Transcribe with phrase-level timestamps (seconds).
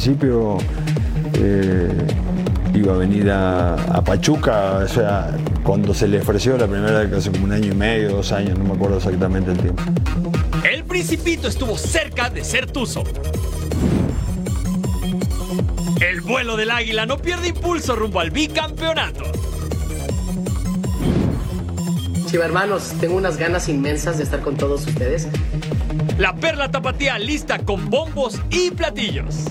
[0.00, 0.56] Principio
[1.34, 1.92] eh,
[2.72, 7.12] iba a venir a, a Pachuca, o sea, cuando se le ofreció la primera vez,
[7.12, 9.82] hace como un año y medio, dos años, no me acuerdo exactamente el tiempo.
[10.64, 13.04] El Principito estuvo cerca de ser Tuzo.
[16.00, 19.24] El vuelo del águila no pierde impulso rumbo al bicampeonato.
[22.24, 25.28] Chiva hermanos, tengo unas ganas inmensas de estar con todos ustedes.
[26.16, 29.44] La perla tapatía lista con bombos y platillos.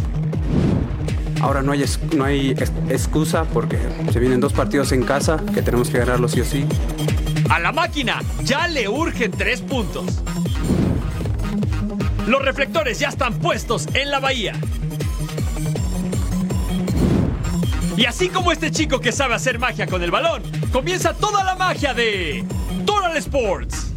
[1.41, 3.77] Ahora no hay, no hay ex- excusa porque
[4.11, 6.65] se vienen dos partidos en casa que tenemos que ganarlos sí o sí.
[7.49, 10.05] A la máquina ya le urgen tres puntos.
[12.27, 14.53] Los reflectores ya están puestos en la bahía.
[17.97, 21.55] Y así como este chico que sabe hacer magia con el balón, comienza toda la
[21.55, 22.45] magia de
[22.85, 23.88] Total Sports.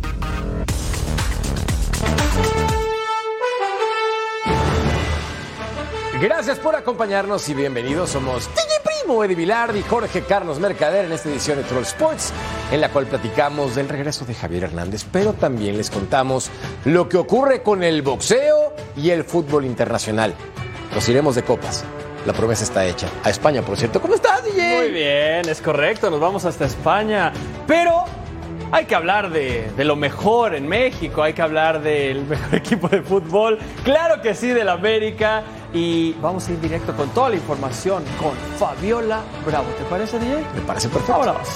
[6.22, 8.10] Gracias por acompañarnos y bienvenidos.
[8.10, 12.32] Somos DJ Primo, Eddie Vilardi y Jorge Carlos Mercader en esta edición de Troll Sports,
[12.70, 16.48] en la cual platicamos del regreso de Javier Hernández, pero también les contamos
[16.84, 20.32] lo que ocurre con el boxeo y el fútbol internacional.
[20.94, 21.84] Nos iremos de copas.
[22.24, 23.08] La promesa está hecha.
[23.24, 24.00] A España, por cierto.
[24.00, 24.78] ¿Cómo estás, DJ?
[24.78, 27.32] Muy bien, es correcto, nos vamos hasta España.
[27.66, 28.04] Pero
[28.72, 32.88] hay que hablar de, de lo mejor en México, hay que hablar del mejor equipo
[32.88, 35.42] de fútbol, claro que sí, del América.
[35.74, 39.68] Y vamos a ir directo con toda la información con Fabiola Bravo.
[39.78, 40.44] ¿Te parece, DJ?
[40.54, 41.18] Me parece perfecto.
[41.18, 41.48] Vámonos.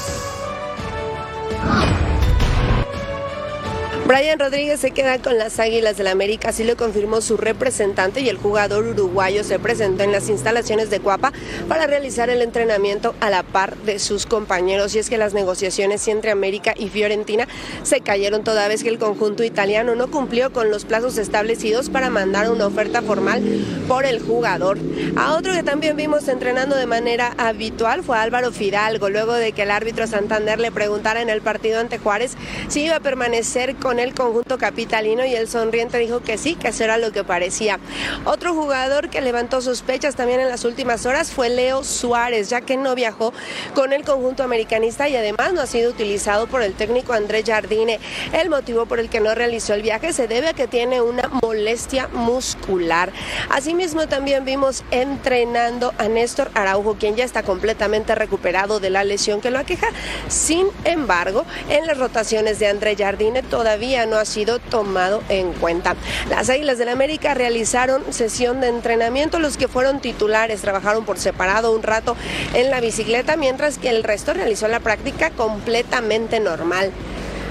[4.07, 8.29] Brian Rodríguez se queda con las Águilas del América, así lo confirmó su representante y
[8.29, 11.33] el jugador uruguayo se presentó en las instalaciones de Cuapa
[11.69, 14.95] para realizar el entrenamiento a la par de sus compañeros.
[14.95, 17.49] Y es que las negociaciones entre América y Fiorentina
[17.83, 22.09] se cayeron toda vez que el conjunto italiano no cumplió con los plazos establecidos para
[22.09, 23.43] mandar una oferta formal
[23.89, 24.79] por el jugador.
[25.17, 29.63] A otro que también vimos entrenando de manera habitual fue Álvaro Fidalgo, luego de que
[29.63, 32.37] el árbitro Santander le preguntara en el partido ante Juárez
[32.69, 36.69] si iba a permanecer con el conjunto capitalino y el sonriente dijo que sí, que
[36.69, 37.79] eso era lo que parecía.
[38.25, 42.77] Otro jugador que levantó sospechas también en las últimas horas fue Leo Suárez, ya que
[42.77, 43.33] no viajó
[43.75, 48.01] con el conjunto americanista y además no ha sido utilizado por el técnico Andrés Jardine.
[48.33, 51.29] El motivo por el que no realizó el viaje se debe a que tiene una
[51.43, 53.13] molestia muscular.
[53.51, 59.41] Asimismo también vimos entrenando a Néstor Araujo, quien ya está completamente recuperado de la lesión
[59.41, 59.89] que lo aqueja.
[60.29, 65.95] Sin embargo, en las rotaciones de André Jardine todavía no ha sido tomado en cuenta.
[66.29, 69.39] Las Águilas del América realizaron sesión de entrenamiento.
[69.39, 72.17] Los que fueron titulares trabajaron por separado un rato
[72.55, 76.91] en la bicicleta, mientras que el resto realizó la práctica completamente normal.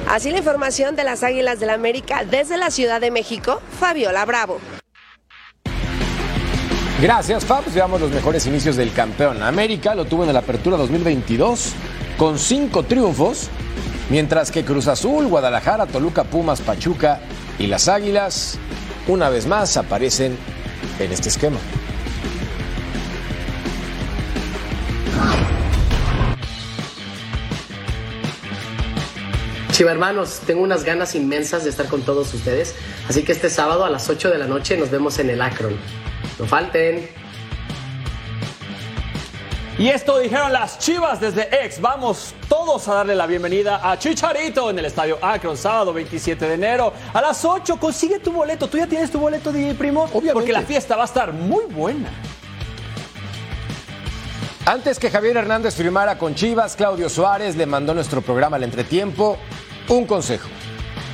[0.10, 4.60] Así la información de las Águilas del América desde la Ciudad de México, Fabiola Bravo.
[7.02, 7.74] Gracias, Fabs.
[7.74, 9.44] Veamos los mejores inicios del campeón.
[9.44, 11.74] América lo tuvo en la apertura 2022
[12.18, 13.50] con cinco triunfos,
[14.10, 17.20] mientras que Cruz Azul, Guadalajara, Toluca, Pumas, Pachuca
[17.60, 18.58] y las Águilas
[19.08, 20.38] una vez más aparecen
[21.00, 21.58] en este esquema.
[29.72, 32.76] Chiva hermanos, tengo unas ganas inmensas de estar con todos ustedes.
[33.10, 35.76] Así que este sábado a las 8 de la noche nos vemos en el Akron.
[36.40, 37.25] No falten.
[39.78, 41.82] Y esto dijeron las chivas desde ex.
[41.82, 46.54] Vamos todos a darle la bienvenida a Chicharito en el estadio Akron, sábado 27 de
[46.54, 47.78] enero a las 8.
[47.78, 48.70] Consigue tu boleto.
[48.70, 50.04] ¿Tú ya tienes tu boleto, DJ Primo?
[50.04, 50.34] Obviamente.
[50.34, 52.10] Porque la fiesta va a estar muy buena.
[54.66, 59.38] Antes que Javier Hernández firmara con Chivas, Claudio Suárez le mandó nuestro programa El Entretiempo
[59.90, 60.48] un consejo.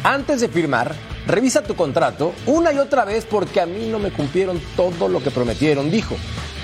[0.03, 0.93] Antes de firmar,
[1.25, 5.21] revisa tu contrato una y otra vez porque a mí no me cumplieron todo lo
[5.23, 6.15] que prometieron, dijo.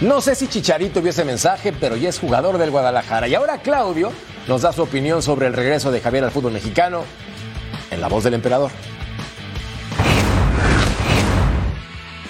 [0.01, 3.27] No sé si Chicharito vio ese mensaje, pero ya es jugador del Guadalajara.
[3.27, 4.11] Y ahora Claudio
[4.47, 7.03] nos da su opinión sobre el regreso de Javier al fútbol mexicano.
[7.89, 8.69] en La Voz del Emperador.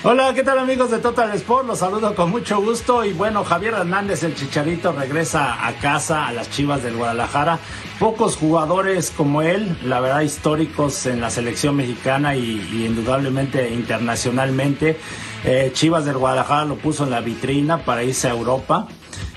[0.03, 1.65] Hola, ¿qué tal amigos de Total Sport?
[1.65, 6.31] Los saludo con mucho gusto y bueno, Javier Hernández, el Chicharito, regresa a casa a
[6.31, 7.57] las Chivas del Guadalajara.
[7.99, 14.99] Pocos jugadores como él, la verdad históricos en la selección mexicana y, indudablemente internacionalmente.
[15.43, 18.87] Eh, Chivas del Guadalajara lo puso en la vitrina para irse a Europa.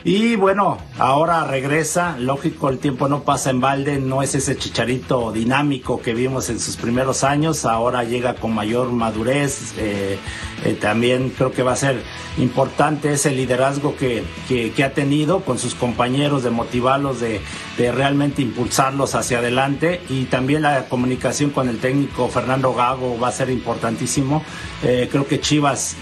[0.02, 5.30] Y bueno, ahora regresa, lógico, el tiempo no pasa en balde, no es ese chicharito
[5.30, 10.18] dinámico que vimos en sus primeros años, ahora llega con mayor madurez, eh,
[10.64, 12.02] eh, también creo que va a ser
[12.38, 17.42] importante ese liderazgo que, que, ha tenido con sus compañeros, de motivarlos, de,
[17.80, 23.28] de, realmente impulsarlos hacia adelante y también la comunicación con el técnico Fernando Gago va
[23.28, 24.42] a ser importantísimo.
[24.82, 25.96] Eh, creo que Chivas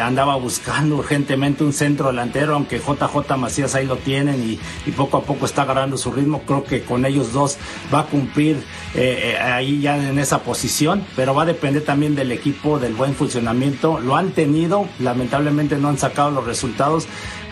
[0.00, 5.22] andaba buscando urgentemente un centro delantero, aunque JJ Macías ahí lo tienen y, poco a
[5.22, 6.42] poco está agarrando su ritmo.
[6.42, 7.56] Creo que con ellos dos
[7.92, 8.56] va a cumplir
[8.94, 12.94] eh, eh, ahí ya en esa posición, pero va a depender también del equipo, del
[12.94, 14.00] buen funcionamiento.
[14.00, 17.06] Lo han tenido, lamentablemente no han sacado los resultados,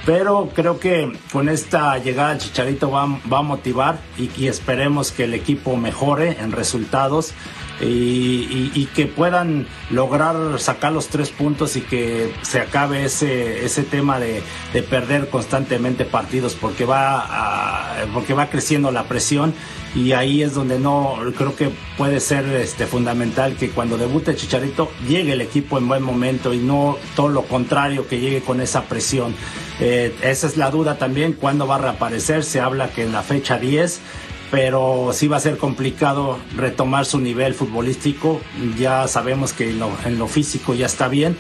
[0.08, 5.34] pero creo que con esta llegada al Chicharito va, a motivar y, esperemos que el
[5.34, 7.34] equipo mejore en resultados
[7.80, 14.18] y, que puedan lograr sacar los tres puntos y que se acabe ese, ese tema
[14.18, 14.42] de,
[14.88, 19.52] perder constantemente partidos porque va, porque va creciendo la presión
[19.94, 24.90] y ahí es donde no creo que puede ser este fundamental que cuando debute Chicharito
[25.08, 28.82] llegue el equipo en buen momento y no todo lo contrario que llegue con esa
[28.84, 29.34] presión.
[29.80, 33.22] Eh, esa es la duda también, cuándo va a reaparecer, se habla que en la
[33.22, 34.00] fecha 10
[34.50, 38.40] pero sí va a ser complicado retomar su nivel futbolístico.
[38.78, 41.36] Ya sabemos que en lo, físico ya está bien,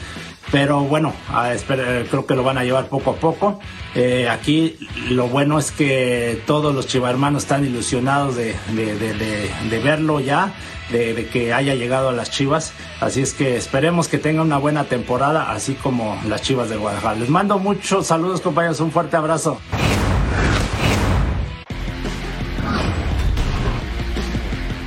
[0.50, 1.12] pero bueno,
[2.10, 3.60] creo que lo van a llevar poco a poco.
[3.94, 4.76] Eh, aquí
[5.08, 8.54] lo bueno es que todos los chivarmanos están ilusionados de,
[9.82, 10.52] verlo ya,
[10.90, 12.72] de, que haya llegado a las Chivas.
[13.00, 17.18] Así es que esperemos que tenga una buena temporada, así como las Chivas de Guadalajara.
[17.18, 19.58] Les mando muchos saludos compañeros, un fuerte abrazo.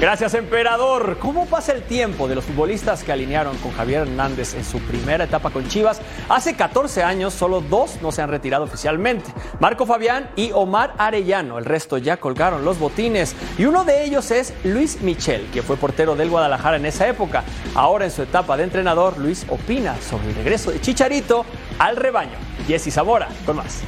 [0.02, 1.20] Gracias, emperador.
[1.20, 5.26] ¿Cómo pasa el tiempo de los futbolistas que alinearon con Javier Hernández en su primera
[5.26, 6.02] etapa con Chivas?
[6.28, 11.60] Hace 14 años, solo dos no se han retirado oficialmente: Marco Fabián y Omar Arellano.
[11.60, 13.36] El resto ya colgaron los botines.
[13.60, 17.44] Y uno de ellos es Luis Michel, que fue portero del Guadalajara en esa época.
[17.76, 21.46] Ahora, en su etapa de entrenador, Luis opina sobre el regreso de Chicharito
[21.78, 22.40] al rebaño.
[22.66, 23.84] Jesse Zamora, con más.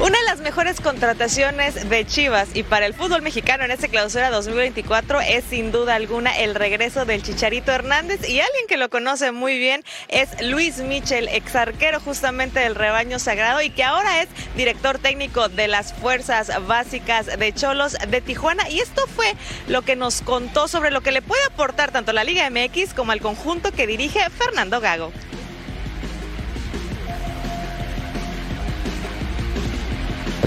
[0.00, 4.28] Una de las mejores contrataciones de Chivas y para el fútbol mexicano en este clausura
[4.30, 9.30] 2024 es sin duda alguna el regreso del Chicharito Hernández y alguien que lo conoce
[9.30, 14.28] muy bien es Luis Michel, ex arquero justamente del rebaño sagrado y que ahora es
[14.56, 19.32] director técnico de las fuerzas básicas de Cholos de Tijuana y esto fue
[19.68, 23.12] lo que nos contó sobre lo que le puede aportar tanto la Liga MX como
[23.12, 25.12] al conjunto que dirige Fernando Gago.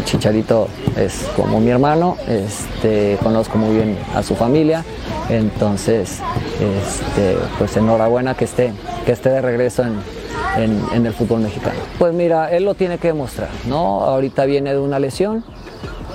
[0.07, 4.85] Chicharito es como mi hermano, este, conozco muy bien a su familia,
[5.27, 6.21] entonces
[6.61, 8.71] este, pues enhorabuena que esté,
[9.05, 11.77] que esté de regreso en, el fútbol mexicano.
[11.99, 14.01] Pues mira, él lo tiene que demostrar, ¿no?
[14.01, 15.43] Ahorita viene de una lesión,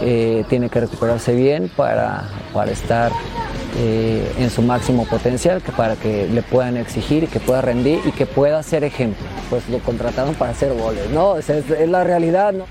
[0.00, 2.24] eh, tiene que recuperarse bien para,
[2.70, 3.12] estar
[3.78, 8.12] eh, en su máximo potencial, que para que le puedan exigir que pueda rendir y
[8.12, 9.26] que pueda ser ejemplo.
[9.50, 11.36] Pues lo contrataron para hacer goles, ¿no?
[11.36, 12.64] es, es la realidad, ¿no?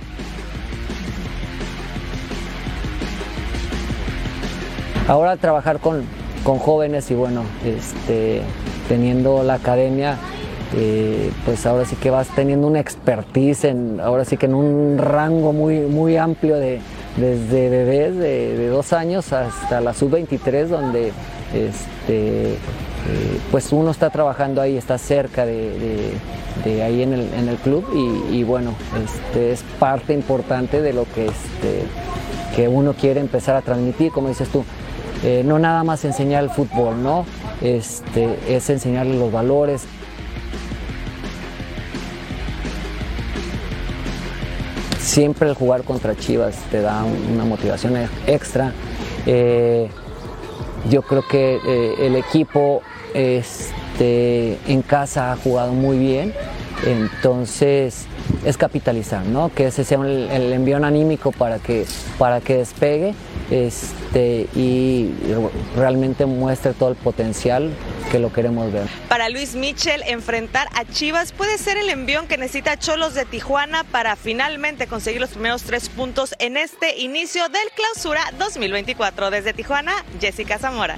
[5.12, 6.06] Ahora trabajar con,
[6.46, 8.44] jóvenes y bueno, este,
[8.88, 10.16] teniendo la academia,
[10.74, 14.98] eh, pues ahora sí que vas teniendo una expertise, en, ahora sí que en un
[14.98, 16.80] rango muy, muy amplio de,
[17.18, 21.12] desde bebés de, dos años hasta la sub-23, donde
[21.54, 22.56] este, eh,
[23.52, 26.14] pues uno está trabajando ahí, está cerca de,
[26.66, 27.86] ahí en el, club
[28.32, 31.84] y, bueno, este, es parte importante de lo que, este,
[32.56, 34.64] que uno quiere empezar a transmitir, como dices tú.
[35.24, 37.26] Eh, no nada más enseñar el fútbol, ¿no?
[37.62, 39.86] Este, es enseñarle los valores.
[45.00, 48.74] Siempre el jugar contra Chivas te da una motivación extra.
[49.26, 49.90] Eh,
[50.90, 52.82] yo creo que eh, el equipo
[53.14, 56.34] este, en casa ha jugado muy bien,
[56.86, 58.08] entonces
[58.46, 59.54] es capitalizar, ¿no?
[59.54, 61.86] Que ese sea el, envión anímico para que,
[62.18, 63.14] para que despegue
[63.50, 65.12] este, y
[65.76, 67.72] realmente muestre todo el potencial
[68.12, 68.88] que lo queremos ver.
[69.08, 73.84] Para Luis Michel, enfrentar a Chivas puede ser el envión que necesita Cholos de Tijuana
[73.86, 79.30] para finalmente conseguir los primeros tres puntos en este inicio del clausura 2024.
[79.30, 80.98] Desde Tijuana, Jessica Zamora.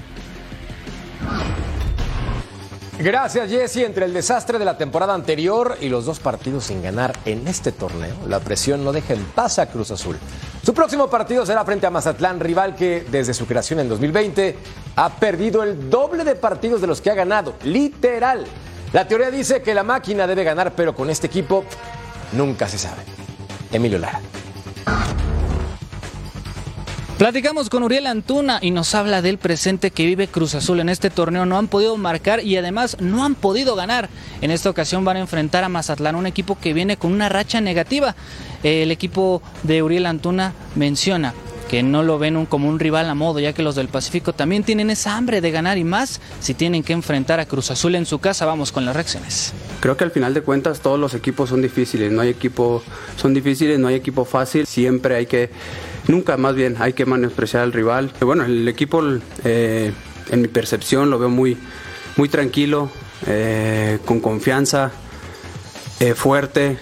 [2.98, 3.78] Gracias, Jesse.
[3.78, 7.72] Entre el desastre de la temporada anterior y los dos partidos sin ganar en este
[7.72, 10.16] torneo, la presión no deja en paz a Cruz Azul.
[10.62, 14.56] Su próximo partido será frente a Mazatlán, rival que desde su creación en 2020
[14.96, 18.44] ha perdido el doble de partidos de los que ha ganado, literal.
[18.92, 21.64] La teoría dice que la máquina debe ganar, pero con este equipo
[22.32, 23.02] nunca se sabe.
[23.72, 24.20] Emilio Lara.
[27.18, 31.10] Platicamos con Uriel Antuna y nos habla del presente que vive Cruz Azul en este
[31.10, 31.46] torneo.
[31.46, 34.08] No han podido marcar y además no han podido ganar.
[34.40, 37.60] En esta ocasión van a enfrentar a Mazatlán, un equipo que viene con una racha
[37.60, 38.16] negativa.
[38.64, 41.34] El equipo de Uriel Antuna menciona
[41.68, 44.64] que no lo ven como un rival a modo, ya que los del Pacífico también
[44.64, 48.06] tienen esa hambre de ganar y más si tienen que enfrentar a Cruz Azul en
[48.06, 48.44] su casa.
[48.44, 49.52] Vamos con las reacciones.
[49.78, 52.82] Creo que al final de cuentas todos los equipos son difíciles, no hay equipo,
[53.16, 55.50] son difíciles, no hay equipo fácil, siempre hay que,
[56.08, 58.12] nunca más bien hay que menospreciar al rival.
[58.20, 59.02] Bueno, el equipo
[59.44, 59.92] eh,
[60.30, 61.56] en mi percepción lo veo muy,
[62.16, 62.90] muy tranquilo,
[63.26, 64.92] eh, con confianza,
[66.00, 66.78] eh, fuerte,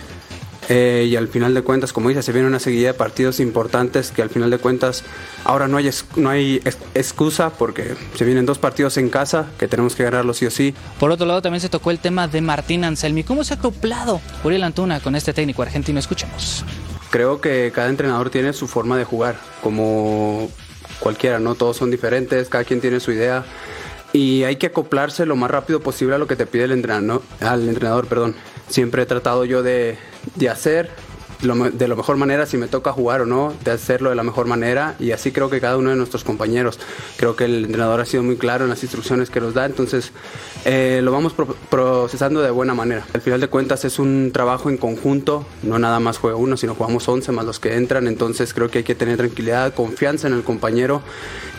[0.69, 4.11] eh, y al final de cuentas, como dice, se viene una seguida de partidos importantes
[4.11, 5.02] que al final de cuentas
[5.45, 6.62] ahora no hay, no hay
[6.95, 10.75] excusa porque se vienen dos partidos en casa que tenemos que ganarlos sí o sí.
[11.00, 13.25] Por otro lado, también se tocó el tema de Martín Anselmi.
[13.25, 15.99] ¿Cómo se ha acoplado Uriel Antuna con este técnico argentino?
[15.99, 16.64] Escuchemos.
[17.12, 20.50] Creo que cada entrenador tiene su forma de jugar, como
[20.99, 21.54] cualquiera, ¿no?
[21.54, 23.45] Todos son diferentes, cada quien tiene su idea
[24.14, 27.23] y hay que acoplarse lo más rápido posible a lo que te pide el entrenador,
[27.40, 28.35] al entrenador, perdón.
[28.69, 29.99] Siempre he tratado yo de,
[30.37, 30.90] de hacer
[31.42, 34.47] de la mejor manera si me toca jugar o no, de hacerlo de la mejor
[34.47, 36.78] manera y así creo que cada uno de nuestros compañeros,
[37.16, 40.12] creo que el entrenador ha sido muy claro en las instrucciones que nos da, entonces
[40.64, 41.35] eh, lo vamos
[41.69, 43.04] procesando de buena manera.
[43.14, 46.75] Al final de cuentas es un trabajo en conjunto, no nada más juega uno, sino
[46.75, 50.35] jugamos 11 más los que entran, entonces creo que hay que tener tranquilidad, confianza en
[50.35, 51.02] el compañero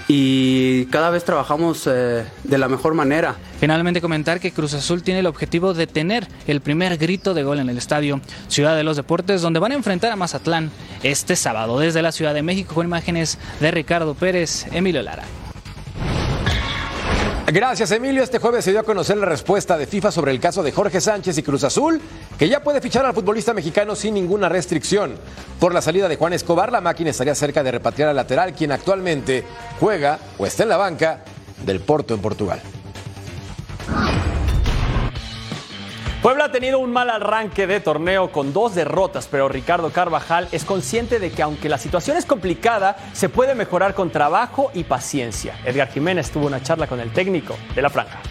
[0.08, 3.36] y cada vez trabajamos eh, de la mejor manera.
[3.60, 7.60] Finalmente comentar que Cruz Azul tiene el objetivo de tener el primer grito de gol
[7.60, 10.72] en el estadio Ciudad de los Deportes, donde van a enfrentar a Mazatlán
[11.04, 15.24] este sábado desde la Ciudad de México con imágenes de Ricardo Pérez, Emilio Lara.
[17.48, 18.24] Gracias, Emilio.
[18.24, 21.02] Este jueves se dio a conocer la respuesta de FIFA sobre el caso de Jorge
[21.02, 22.02] Sánchez y Cruz Azul,
[22.40, 25.16] que ya puede fichar al futbolista mexicano sin ninguna restricción.
[25.60, 28.72] Por la salida de Juan Escobar, la máquina estaría cerca de repatriar al lateral, quien
[28.72, 29.44] actualmente
[29.80, 31.26] juega o está en la banca
[31.66, 32.62] del Porto en Portugal.
[36.24, 40.64] Puebla ha tenido un mal arranque de torneo con dos derrotas, pero Ricardo Carvajal es
[40.64, 45.60] consciente de que aunque la situación es complicada, se puede mejorar con trabajo y paciencia.
[45.66, 48.22] Edgar Jiménez tuvo una charla con el técnico de la franja.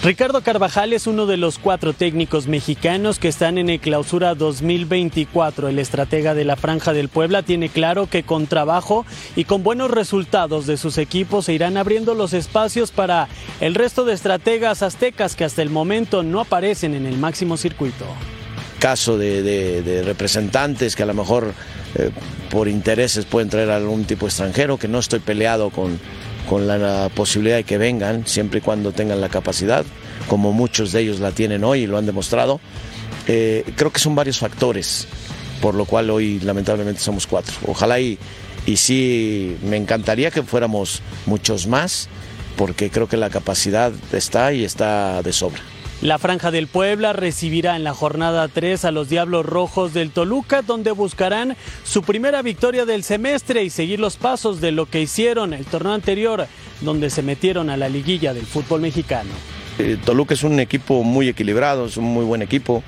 [0.00, 5.68] Ricardo Carvajal es uno de los cuatro técnicos mexicanos que están en el clausura 2024.
[5.68, 9.90] El estratega de la Franja del Puebla tiene claro que con trabajo y con buenos
[9.90, 13.26] resultados de sus equipos se irán abriendo los espacios para
[13.60, 18.04] el resto de estrategas aztecas que hasta el momento no aparecen en el máximo circuito.
[18.78, 21.52] Caso de, representantes que a lo mejor
[21.96, 22.10] eh,
[22.50, 25.98] por intereses pueden traer algún tipo extranjero, que no estoy peleado con
[26.48, 29.84] con la posibilidad de que vengan siempre y cuando tengan la capacidad,
[30.28, 32.60] como muchos de ellos la tienen hoy y lo han demostrado.
[33.26, 35.06] Eh, creo que son varios factores,
[35.60, 37.54] por lo cual hoy lamentablemente somos cuatro.
[37.66, 38.18] Ojalá y,
[38.64, 42.08] y sí, me encantaría que fuéramos muchos más,
[42.56, 45.60] porque creo que la capacidad está y está de sobra.
[46.00, 50.62] La Franja del Puebla recibirá en la jornada 3 a los Diablos Rojos del Toluca,
[50.62, 55.52] donde buscarán su primera victoria del semestre y seguir los pasos de lo que hicieron
[55.52, 56.46] el torneo anterior,
[56.82, 59.30] donde se metieron a la liguilla del fútbol mexicano.
[59.80, 62.84] Eh, Toluca es un equipo muy equilibrado, es un muy buen equipo,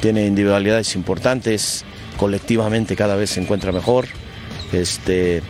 [0.00, 1.84] tiene individualidades importantes,
[2.16, 4.06] colectivamente cada vez se encuentra mejor,
[4.72, 5.42] este,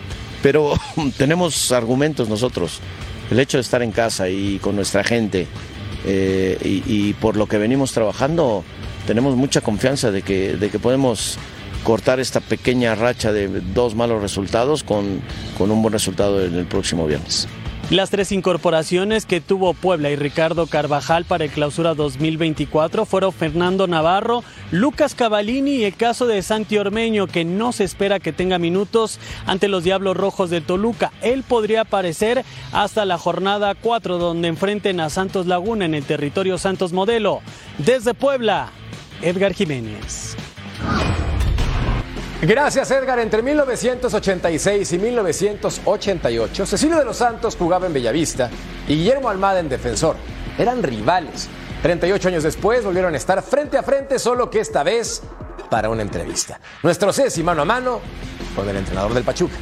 [0.43, 0.73] pero
[1.19, 2.81] tenemos argumentos nosotros.
[3.31, 5.47] El hecho de estar en casa y con nuestra gente,
[6.07, 8.63] eh, y, por lo que venimos trabajando
[9.07, 11.39] tenemos mucha confianza de que, de que podemos
[11.85, 15.21] cortar esta pequeña racha de dos malos resultados con,
[15.59, 17.49] con un buen resultado en el próximo viernes.
[17.91, 23.87] Las tres incorporaciones que tuvo Puebla y Ricardo Carvajal para el clausura 2024 fueron Fernando
[23.87, 28.59] Navarro, Lucas Cavallini y el caso de Santi Ormeño, que no se espera que tenga
[28.59, 31.13] minutos ante los Diablos Rojos de Toluca.
[31.23, 36.59] Él podría aparecer hasta la jornada 4, donde enfrenten a Santos Laguna en el territorio
[36.59, 37.41] Santos Modelo.
[37.79, 38.71] Desde Puebla,
[39.23, 40.37] Edgar Jiménez.
[42.43, 43.19] Gracias, Edgar.
[43.19, 48.51] Entre 1986 y 1988, Cecilio de los Santos jugaba en Bellavista
[48.87, 50.17] y Guillermo Almada en Defensor.
[50.59, 51.49] Eran rivales.
[51.83, 55.23] 38 años después volvieron a estar frente a frente, solo que esta vez
[55.71, 56.61] para una entrevista.
[56.83, 58.01] Nuestro Ceci mano a mano
[58.55, 59.57] con el entrenador del Pachuca.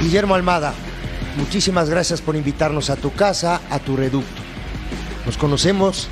[0.00, 0.74] Guillermo Almada,
[1.36, 4.42] muchísimas gracias por invitarnos a tu casa, a tu reducto.
[5.26, 6.08] Nos conocemos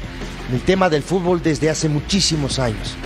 [0.48, 2.96] en el tema del fútbol desde hace muchísimos años.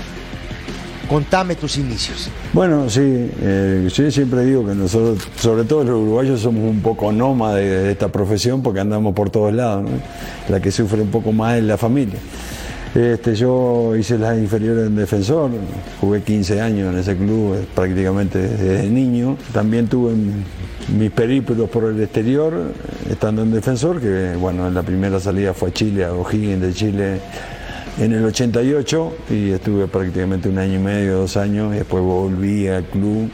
[1.09, 2.31] Contame tus inicios.
[2.53, 7.13] Bueno, sí, eh, yo siempre digo que nosotros, sobre todo los uruguayos, somos un poco
[7.13, 9.91] nómades de, esta profesión porque andamos por todos lados.
[10.49, 12.19] La que sufre un poco más es la familia.
[12.95, 15.51] Este, yo hice las inferiores en defensor,
[15.99, 19.37] jugué 15 años en ese club eh, prácticamente desde niño.
[19.53, 20.13] También tuve
[20.97, 22.53] mis periplos por el exterior,
[23.11, 26.73] estando en defensor, que bueno, en la primera salida fue a Chile, a O'Higgins de
[26.75, 27.21] Chile
[27.99, 32.67] en el 88 y estuve prácticamente un año y medio, dos años, y después volví
[32.69, 33.31] al club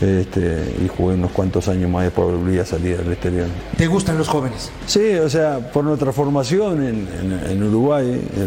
[0.00, 3.46] este, y jugué unos cuantos años más, después volví a salir al exterior.
[3.78, 4.70] ¿Te gustan los jóvenes?
[4.86, 8.46] Sí, o sea, por nuestra formación en, en- en Uruguay, eh,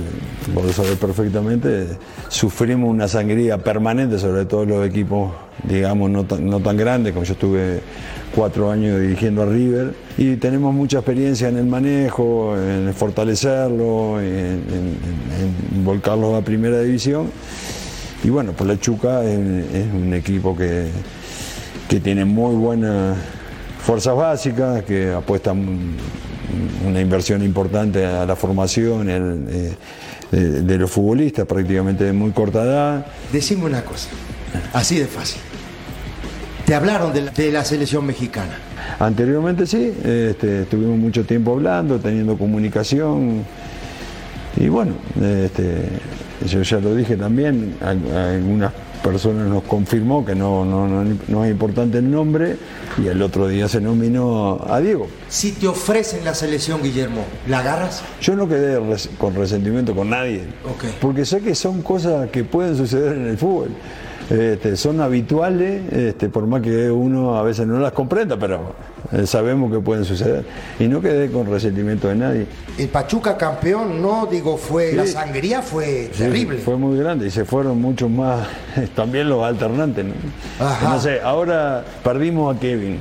[0.54, 1.88] vos lo sabés perfectamente,
[2.28, 5.32] sufrimos una sangría permanente, sobre todo los equipos,
[5.64, 7.80] digamos, no tan, no tan grandes, como yo estuve
[8.36, 14.28] cuatro años dirigiendo a River, y tenemos mucha experiencia en el manejo, en fortalecerlo, en,
[14.28, 17.32] en- volcarlo a primera división.
[18.24, 20.88] Y bueno, por la Chuca es, un equipo que,
[21.88, 23.18] que tiene muy buenas
[23.82, 25.96] fuerzas básicas, que apuesta un-
[26.88, 29.72] una inversión importante a la formación eh,
[30.32, 33.06] de, de los futbolistas, prácticamente de muy corta edad.
[33.32, 34.10] Decime una cosa,
[34.74, 35.42] así de fácil.
[36.70, 38.52] Te hablaron de la, de la selección mexicana.
[39.00, 43.44] Anteriormente sí, este, estuvimos mucho tiempo hablando, teniendo comunicación.
[44.56, 45.86] Y bueno, este,
[46.46, 48.72] yo ya lo dije también, al- algunas
[49.04, 52.58] personas nos confirmó que no, no, no, no es importante el nombre
[53.04, 55.08] y el otro día se nominó a Diego.
[55.28, 58.04] Si te ofrecen la selección, Guillermo, ¿la agarras?
[58.22, 60.44] Yo no quedé res- con resentimiento con nadie,
[61.02, 63.70] porque sé que son cosas que pueden suceder en el fútbol.
[64.30, 68.76] Este, son habituales, este, por más que uno a veces no las comprenda, pero
[69.12, 70.46] eh, sabemos que pueden suceder.
[70.80, 72.46] Y no quedé con resentimiento de nadie.
[72.78, 74.96] El Pachuca campeón, no digo fue, Sí.
[74.98, 76.60] la sangría fue Sí, terrible.
[76.60, 78.48] Fue muy grande y se fueron muchos más,
[78.96, 80.06] también los alternantes.
[80.84, 82.98] No sé, ahora perdimos a Kevin.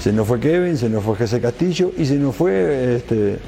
[0.00, 3.38] Se nos fue Kevin, se nos fue José Castillo y se nos fue este,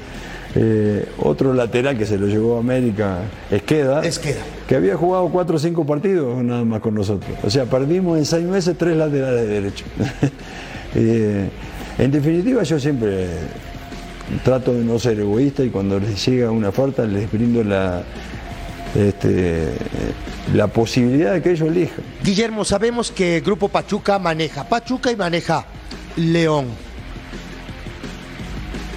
[0.55, 4.41] eh, otro lateral que se lo llevó a América, Esqueda, Esqueda.
[4.67, 7.31] que había jugado cuatro o cinco partidos nada más con nosotros.
[7.43, 9.85] O sea, perdimos en seis meses tres laterales de derecho.
[10.95, 11.49] Eh,
[11.97, 13.25] en definitiva, yo siempre
[14.43, 18.03] trato de no ser egoísta y cuando les llega una oferta les brindo la,
[18.95, 19.69] este,
[20.53, 22.03] la posibilidad de que ellos elijan.
[22.23, 25.65] Guillermo, sabemos que el Grupo Pachuca maneja Pachuca y maneja
[26.15, 26.67] León.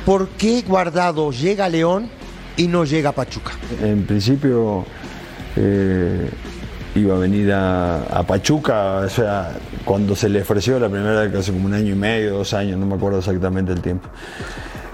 [0.07, 2.09] ¿Por qué Guardado llega a León
[2.57, 3.51] y no llega a Pachuca?
[3.83, 4.85] En principio
[5.57, 6.31] eh,
[6.95, 11.51] iba a venir a, Pachuca, o sea, cuando se le ofreció la primera vez, hace
[11.51, 14.09] como un año y medio, dos años, no me acuerdo exactamente el tiempo.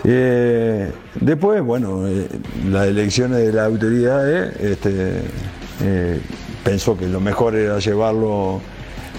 [0.02, 2.26] Eh, después, bueno, eh,
[2.70, 5.24] las elecciones de las autoridades este,
[6.64, 8.62] pensó que lo mejor era llevarlo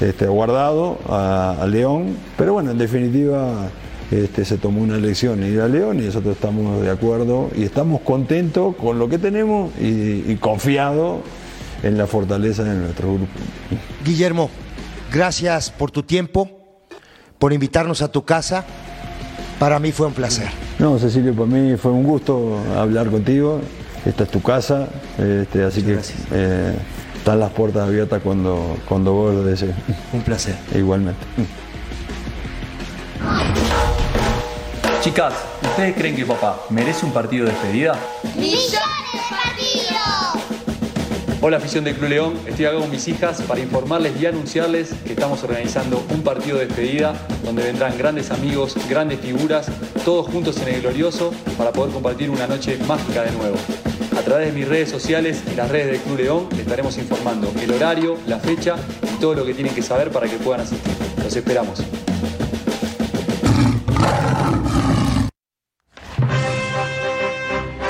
[0.01, 3.69] este, guardado a, a León, pero bueno, en definitiva
[4.13, 8.01] este, se tomó una elección ir a León y nosotros estamos de acuerdo y estamos
[8.01, 11.21] contentos con lo que tenemos y, y confiados
[11.81, 13.31] en la fortaleza de nuestro grupo.
[14.05, 14.51] Guillermo,
[15.11, 16.49] gracias por tu tiempo,
[17.39, 18.65] por invitarnos a tu casa.
[19.59, 20.49] Para mí fue un placer.
[20.77, 23.61] No, Cecilio, para mí fue un gusto hablar contigo.
[24.05, 25.97] Esta es tu casa, este, así que
[26.31, 26.75] eh,
[27.15, 29.73] están las puertas abiertas cuando, cuando vos lo desees.
[30.11, 30.55] Un placer.
[30.75, 31.25] Igualmente.
[35.03, 37.99] Chicas, ¿ustedes creen que papá merece un partido de despedida?
[38.37, 38.71] ¡Millones
[39.11, 39.99] de partidos!
[41.41, 45.11] Hola afición del Club León, estoy acá con mis hijas para informarles y anunciarles que
[45.11, 47.13] estamos organizando un partido de despedida
[47.43, 49.67] donde vendrán grandes amigos, grandes figuras,
[50.05, 53.57] todos juntos en el glorioso para poder compartir una noche mágica de nuevo.
[54.17, 57.51] A través de mis redes sociales y las redes del Club León les estaremos informando
[57.61, 58.77] el horario, la fecha
[59.13, 60.93] y todo lo que tienen que saber para que puedan asistir.
[61.21, 61.83] Los esperamos.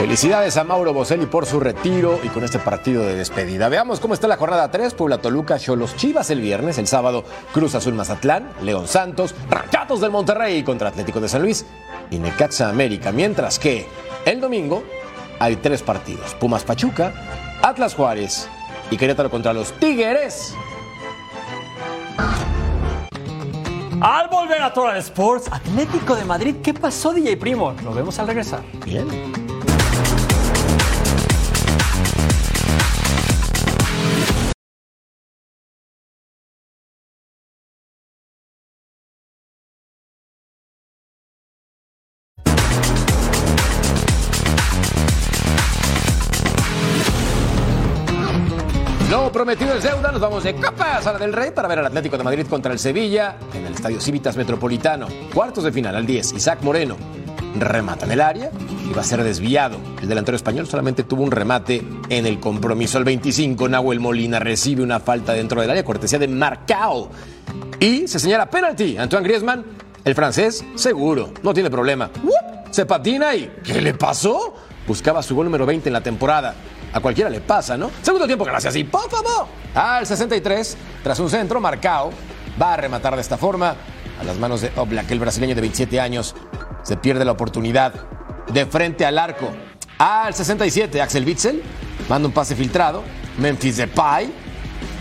[0.04, 3.70] Felicidades a Mauro Boselli por su retiro y con este partido de despedida.
[3.70, 4.96] Veamos cómo está la jornada 3.
[4.96, 10.12] Puebla Toluca, Cholos Chivas el viernes, el sábado Cruz Azul Mazatlán, León Santos, Rayados del
[10.12, 11.66] Monterrey contra Atlético de San Luis
[12.12, 13.14] y Necaxa América.
[13.14, 13.88] Mientras que
[14.26, 14.84] el domingo
[15.40, 17.14] hay tres partidos: Pumas Pachuca,
[17.62, 18.50] Atlas Juárez
[18.92, 20.54] y Querétaro contra los Tigres.
[24.02, 27.74] Al volver a Total Sports, Atlético de Madrid, ¿qué pasó, DJ Primo?
[27.86, 28.60] Lo vemos al regresar.
[28.86, 29.43] Bien.
[49.34, 52.24] Prometido es deuda, nos vamos de Copa Sala del Rey para ver al Atlético de
[52.24, 55.08] Madrid contra el Sevilla en el Estadio Civitas Metropolitano.
[55.34, 56.96] Cuartos de final al 10, Isaac Moreno
[57.60, 58.52] remata en el área
[58.88, 59.78] y va a ser desviado.
[60.02, 63.68] El delantero español solamente tuvo un remate en el compromiso al 25.
[63.68, 67.10] Nahuel Molina recibe una falta dentro del área, cortesía de Marcao.
[67.80, 68.98] Y se señala penalti.
[68.98, 69.66] Antoine Griezmann,
[70.06, 72.12] el francés, seguro, no tiene problema.
[72.70, 74.54] Se patina y ¿qué le pasó?
[74.88, 76.54] Buscaba su gol número 20 en la temporada.
[76.94, 77.90] A cualquiera le pasa, ¿no?
[78.02, 78.76] Segundo tiempo, gracias.
[78.76, 79.48] Y por favor.
[79.74, 82.12] Al 63, tras un centro, Marcao
[82.62, 83.76] va a rematar de esta forma.
[84.20, 86.36] A las manos de Oblak, el brasileño de 27 años,
[86.84, 87.94] se pierde la oportunidad
[88.52, 89.50] de frente al arco.
[89.98, 91.64] Al 67, Axel Witzel
[92.08, 93.04] manda un pase filtrado.
[93.40, 94.32] Memphis Depay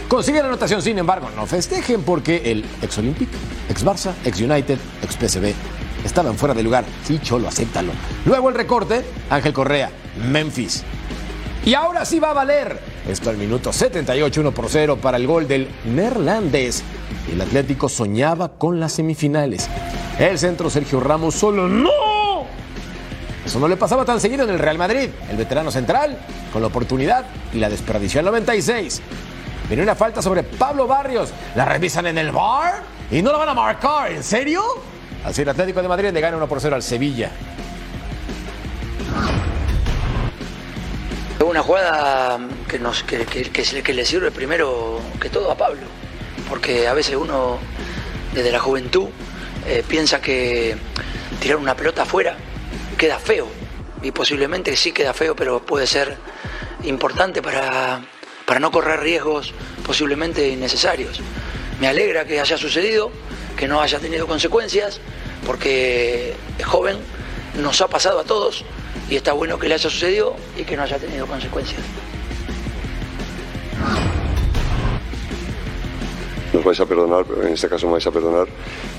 [0.09, 3.33] consigue la anotación, sin embargo, no festejen porque el ex Olympique,
[3.69, 5.55] ex Barça, ex United, ex PSV
[6.05, 6.85] estaban fuera de lugar.
[7.05, 7.93] Sí, Cholo, acéptalo.
[8.25, 9.91] Luego el recorte, Ángel Correa,
[10.31, 10.85] Memphis.
[11.65, 12.81] Y ahora sí va a valer.
[13.09, 16.83] Esto al minuto 78, 1 por 0 para el gol del neerlandés.
[17.33, 19.69] El Atlético soñaba con las semifinales.
[20.19, 22.47] El centro Sergio Ramos solo no.
[23.47, 25.09] Eso no le pasaba tan seguido en el Real Madrid.
[25.31, 26.19] El veterano central
[26.53, 29.01] con la oportunidad y la desperdició al 96.
[29.69, 31.33] Viene una falta sobre Pablo Barrios.
[31.55, 34.11] La revisan en el bar y no la van a marcar.
[34.11, 34.63] ¿En serio?
[35.25, 37.31] Así el Atlético de Madrid le gana 1 por 0 al Sevilla.
[41.45, 45.83] Una jugada que, nos, que, que- le- sirve primero que todo a Pablo,
[46.49, 47.59] porque a veces uno
[48.33, 49.09] desde la juventud
[49.67, 50.77] eh, piensa que
[51.41, 52.37] tirar una pelota afuera
[52.97, 53.49] queda feo,
[54.03, 56.17] y posiblemente sí queda feo, pero puede ser
[56.85, 58.01] importante para,
[58.47, 59.53] para no correr riesgos
[59.85, 61.21] posiblemente innecesarios.
[61.81, 63.11] Me alegra que haya sucedido,
[63.57, 65.01] que no haya tenido consecuencias,
[65.45, 66.99] porque es joven,
[67.61, 68.65] nos ha pasado a todos
[69.13, 71.83] y está bueno que le haya sucedido y que no haya tenido consecuencias.
[76.55, 78.47] Nos vais a perdonar, en este caso me vais a perdonar,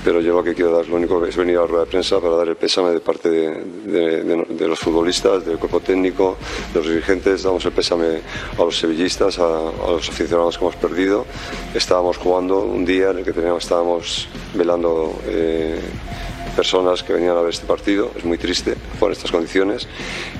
[0.04, 2.20] pero yo lo que quiero dar, lo único es venir a la rueda de prensa
[2.20, 6.36] para dar el pésame de parte de, los futbolistas, del cuerpo técnico,
[6.72, 8.20] de los dirigentes, damos el pésame
[8.56, 11.26] a los sevillistas, a, a los aficionados que hemos perdido.
[11.74, 15.80] Estábamos jugando un día en el que teníamos, estábamos velando eh,
[16.54, 19.86] personas que venían a ver este partido, es muy triste en estas condiciones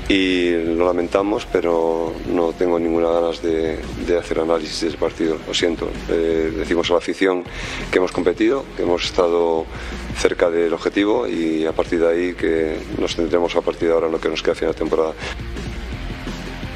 [0.09, 5.37] y lo lamentamos, pero no tengo ninguna ganas de, de hacer análisis de ese partido,
[5.47, 5.89] lo siento.
[6.09, 7.45] Eh, decimos a la afición
[7.91, 9.67] que hemos competido, que hemos estado
[10.17, 14.07] cerca del objetivo y a partir de ahí que nos tendremos a partir de ahora
[14.07, 15.13] en lo que nos queda final de temporada.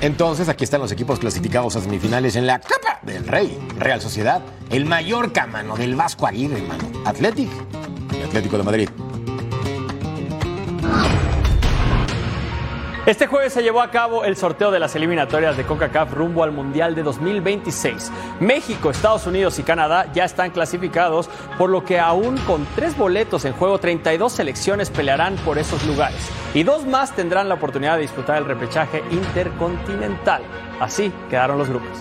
[0.01, 3.59] Entonces, aquí están los equipos clasificados a semifinales en la Copa del Rey.
[3.79, 6.85] Real Sociedad, el Mallorca, mano, del Vasco Aguirre, mano.
[7.05, 7.51] Athletic
[8.17, 8.89] y Atlético de Madrid.
[13.09, 16.53] Este jueves se llevó a cabo el sorteo de las eliminatorias de CONCACAF rumbo al
[16.53, 18.13] Mundial de 2026.
[18.39, 23.47] México, Estados Unidos y Canadá ya están clasificados, por lo que aún con tres boletos
[23.47, 26.21] en juego, 32 selecciones pelearán por esos lugares.
[26.53, 30.43] Y dos más tendrán la oportunidad de disputar el repechaje intercontinental.
[30.79, 31.97] Así quedaron los grupos.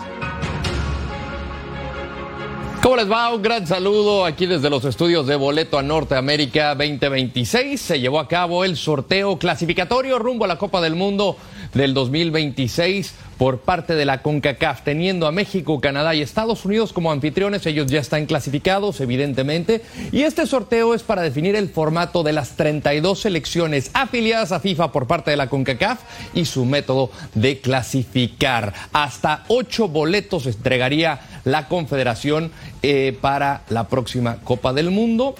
[2.88, 3.34] ¿Cómo les va?
[3.34, 7.82] Un gran saludo aquí desde los estudios de Boleto a Norteamérica 2026.
[7.82, 11.36] Se llevó a cabo el sorteo clasificatorio rumbo a la Copa del Mundo
[11.78, 17.12] del 2026 por parte de la CONCACAF, teniendo a México, Canadá y Estados Unidos como
[17.12, 17.66] anfitriones.
[17.66, 19.84] Ellos ya están clasificados, evidentemente.
[20.12, 24.92] Y este sorteo es para definir el formato de las 32 selecciones afiliadas a FIFA
[24.92, 26.00] por parte de la CONCACAF
[26.34, 28.74] y su método de clasificar.
[28.92, 35.36] Hasta ocho boletos entregaría la Confederación eh, para la próxima Copa del Mundo.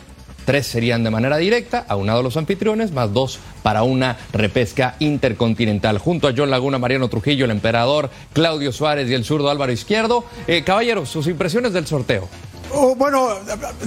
[0.48, 5.98] Tres serían de manera directa, aunados los anfitriones, más dos para una repesca intercontinental.
[5.98, 10.24] Junto a John Laguna, Mariano Trujillo, el emperador, Claudio Suárez y el zurdo Álvaro Izquierdo.
[10.48, 12.30] Eh, caballeros, sus impresiones del sorteo.
[12.74, 13.28] Oh, bueno,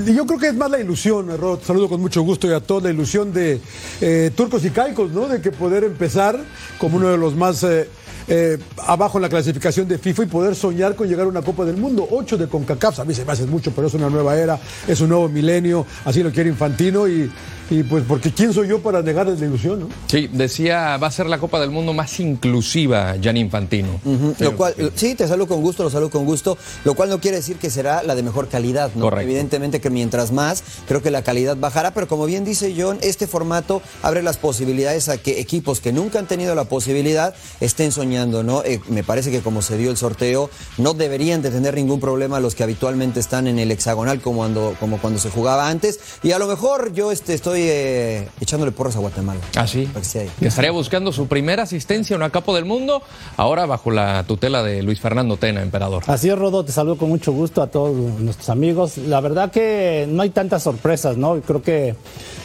[0.05, 1.61] yo creo que es más la ilusión, Rod.
[1.62, 3.59] Saludo con mucho gusto y a todos la ilusión de
[4.03, 5.29] eh, turcos y caicos, ¿no?
[5.29, 6.38] De que poder empezar
[6.77, 7.88] como uno de los más eh,
[8.31, 11.64] eh, abajo en la clasificación de FIFA y poder soñar con llegar a una Copa
[11.64, 12.07] del Mundo.
[12.11, 15.01] Ocho de CONCACAF, a mí se me hace mucho, pero es una nueva era, es
[15.01, 17.31] un nuevo milenio, así lo quiere Infantino y,
[17.71, 19.88] y pues porque quién soy yo para negarles la ilusión, ¿no?
[20.07, 24.01] Sí, decía, va a ser la Copa del Mundo más inclusiva, Gianni Infantino.
[24.38, 27.38] Lo cual, sí, te saludo con gusto, lo saludo con gusto, lo cual no quiere
[27.38, 29.03] decir que será la de mejor calidad, ¿no?
[29.03, 29.29] Correcto.
[29.29, 33.27] Evidentemente que mientras más, creo que la calidad bajará, pero como bien dice John, este
[33.27, 38.19] formato abre las posibilidades a que equipos que nunca han tenido la posibilidad estén soñando,
[38.26, 38.62] ¿no?
[38.64, 42.40] Eh, me parece que como se dio el sorteo, no deberían de tener ningún problema
[42.40, 46.33] los que habitualmente están en el hexagonal como cuando, como cuando se jugaba antes, y
[46.33, 49.40] a lo mejor yo este, estoy eh, echándole porras a Guatemala.
[49.56, 49.88] Ah, sí.
[50.38, 53.02] Que estaría buscando su primera asistencia a una Copa del Mundo,
[53.37, 56.02] ahora bajo la tutela de Luis Fernando Tena, emperador.
[56.06, 58.98] Así es, Rodo, te saludo con mucho gusto a todos nuestros amigos.
[58.98, 61.40] La verdad que no hay tantas sorpresas, ¿no?
[61.40, 61.94] Creo que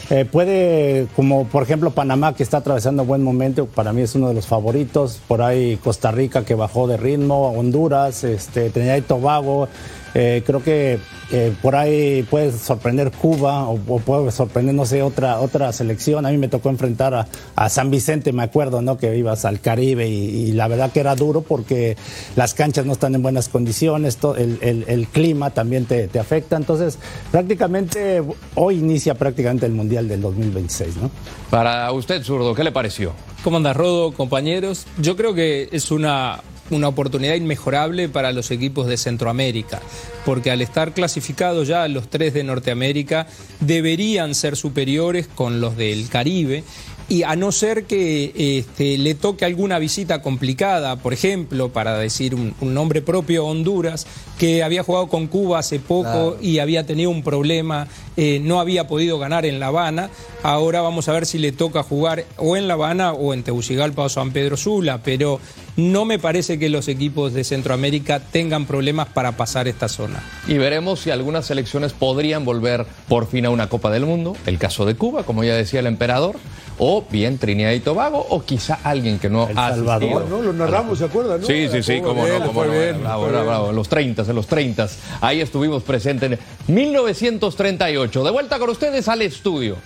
[0.08, 4.28] eh, puede, como por ejemplo Panamá, que está atravesando buen momento, para mí es uno
[4.28, 5.20] de los favoritos.
[5.26, 9.68] Por ahí Costa Rica, que bajó de ritmo, Honduras, este, Trinidad y Tobago.
[10.18, 10.98] Eh, creo que
[11.30, 16.24] eh, por ahí puede sorprender Cuba o, o puede sorprender, no sé, otra, otra selección.
[16.24, 18.96] A mí me tocó enfrentar a, a San Vicente, me acuerdo, ¿no?
[18.96, 20.14] Que ibas al Caribe y,
[20.48, 21.98] y la verdad que era duro porque
[22.34, 26.18] las canchas no están en buenas condiciones, to- el, el- el clima también te, te
[26.18, 26.56] afecta.
[26.56, 26.98] Entonces,
[27.30, 28.22] prácticamente
[28.54, 31.10] hoy inicia prácticamente el Mundial del 2026, ¿no?
[31.50, 33.12] Para usted, zurdo, ¿qué le pareció?
[33.44, 34.86] ¿Cómo andas, Rodo, compañeros?
[34.98, 39.80] Yo creo que es una, una oportunidad inmejorable para los equipos de Centroamérica,
[40.24, 43.26] porque al estar clasificados ya los tres de Norteamérica,
[43.60, 46.64] deberían ser superiores con los del Caribe.
[47.08, 52.34] Y a no ser que este, le toque alguna visita complicada, por ejemplo, para decir
[52.34, 54.08] un, un nombre propio, Honduras,
[54.40, 56.38] que había jugado con Cuba hace poco Claro.
[56.42, 60.10] y había tenido un problema, eh, no había podido ganar en La Habana.
[60.42, 64.02] Ahora vamos a ver si le toca jugar o en La Habana o en Tegucigalpa
[64.02, 65.38] o San Pedro Sula, pero
[65.76, 70.22] no me parece que los equipos de Centroamérica tengan problemas para pasar esta zona.
[70.48, 74.36] Y veremos si algunas selecciones podrían volver por fin a una Copa del Mundo.
[74.46, 76.36] El caso de Cuba, como ya decía el emperador,
[76.78, 80.26] o bien Trinidad y Tobago, o quizá alguien que no ha asistido.
[80.28, 80.42] ¿no?
[80.42, 81.40] Lo narramos, ¿se acuerdan?
[81.40, 81.46] no?
[81.46, 82.72] Sí, sí, sí, cómo bien, no, cómo fue no.
[82.72, 83.46] bien, bravo, fue bravo, bien.
[83.46, 84.88] bravo, en los 30, en los 30.
[85.20, 88.24] Ahí estuvimos presentes en 1938.
[88.24, 89.76] De vuelta con ustedes al estudio.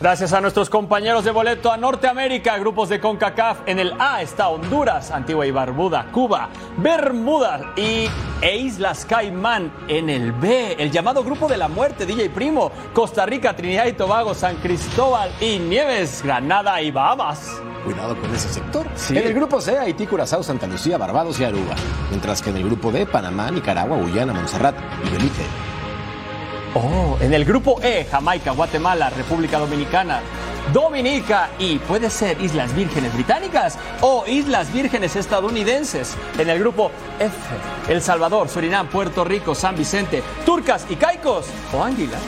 [0.00, 3.60] Gracias a nuestros compañeros de boleto a Norteamérica, grupos de CONCACAF.
[3.66, 8.08] En el A está Honduras, Antigua y Barbuda, Cuba, Bermuda y,
[8.42, 9.72] e Islas Caimán.
[9.86, 13.92] En el B, el llamado Grupo de la Muerte, DJ Primo, Costa Rica, Trinidad y
[13.92, 17.48] Tobago, San Cristóbal y Nieves, Granada y Bahamas.
[17.84, 18.86] Cuidado con ese sector.
[19.10, 21.76] En el grupo C, Haití, Curazao, Santa Lucía, Barbados y Aruba.
[22.10, 24.74] Mientras que en el grupo D, Panamá, Nicaragua, Guyana, Montserrat
[25.06, 25.73] y Belice.
[26.74, 30.20] Oh, en el grupo E, Jamaica, Guatemala, República Dominicana,
[30.72, 36.16] Dominica y puede ser Islas Vírgenes Británicas o Islas Vírgenes Estadounidenses.
[36.36, 37.32] En el grupo F,
[37.88, 42.18] El Salvador, Surinam, Puerto Rico, San Vicente, Turcas y Caicos o Águila.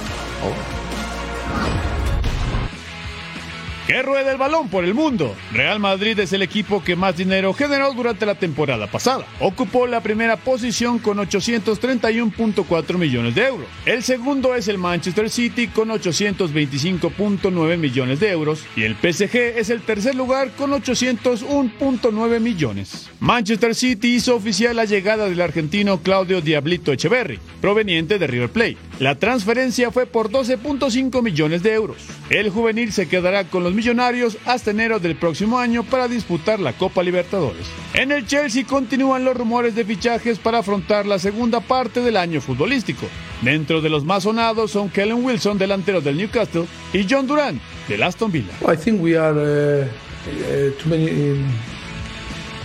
[3.86, 5.36] Que rueda el balón por el mundo.
[5.52, 9.24] Real Madrid es el equipo que más dinero generó durante la temporada pasada.
[9.38, 13.68] Ocupó la primera posición con 831.4 millones de euros.
[13.84, 18.64] El segundo es el Manchester City con 825.9 millones de euros.
[18.74, 23.08] Y el PSG es el tercer lugar con 801.9 millones.
[23.20, 28.78] Manchester City hizo oficial la llegada del argentino Claudio Diablito Echeverry, proveniente de River Plate.
[28.98, 31.98] La transferencia fue por 12.5 millones de euros.
[32.30, 36.72] El juvenil se quedará con los millonarios hasta enero del próximo año para disputar la
[36.72, 37.66] Copa Libertadores.
[37.94, 42.40] En el Chelsea continúan los rumores de fichajes para afrontar la segunda parte del año
[42.40, 43.06] futbolístico.
[43.42, 48.02] Dentro de los más sonados son Kellen Wilson, delantero del Newcastle, y John Durant, del
[48.02, 48.52] Aston Villa.
[48.62, 51.10] I think we are uh, uh, too many.
[51.10, 51.46] Um,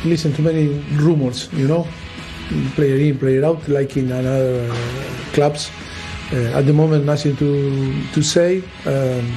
[0.05, 1.85] listen to many rumors, you know,
[2.75, 4.75] player in, player out, like in other uh,
[5.33, 5.69] clubs.
[6.31, 8.63] Uh, at the moment, nothing to to say.
[8.85, 9.29] Um,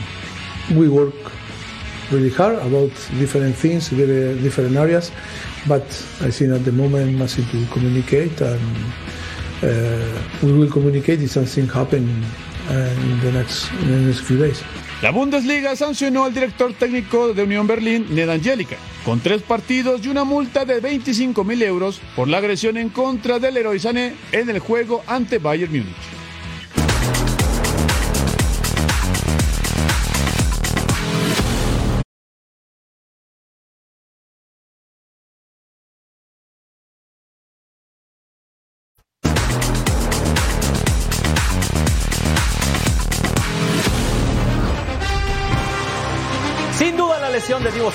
[0.76, 1.14] we work
[2.10, 5.10] really hard about different things, different areas,
[5.66, 5.84] but
[6.20, 8.60] I think at the moment, nothing to communicate, and
[9.62, 12.24] uh, we will communicate if something happen
[12.68, 14.62] uh, in the next in the few days.
[15.02, 20.08] La Bundesliga sancionó al director técnico de Unión Berlín, Ned Angelica, con tres partidos y
[20.08, 24.48] una multa de 25 mil euros por la agresión en contra del Leroy Sané en
[24.48, 26.23] el juego ante Bayern Múnich.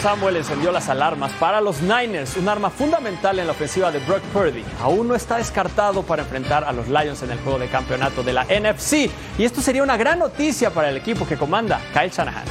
[0.02, 4.22] Samuel encendió las alarmas para los Niners, un arma fundamental en la ofensiva de Brock
[4.32, 4.64] Purdy.
[4.82, 8.32] Aún no está descartado para enfrentar a los Lions en el juego de campeonato de
[8.32, 9.12] la NFC.
[9.38, 12.46] Y esto sería una gran noticia para el equipo que comanda Kyle Shanahan.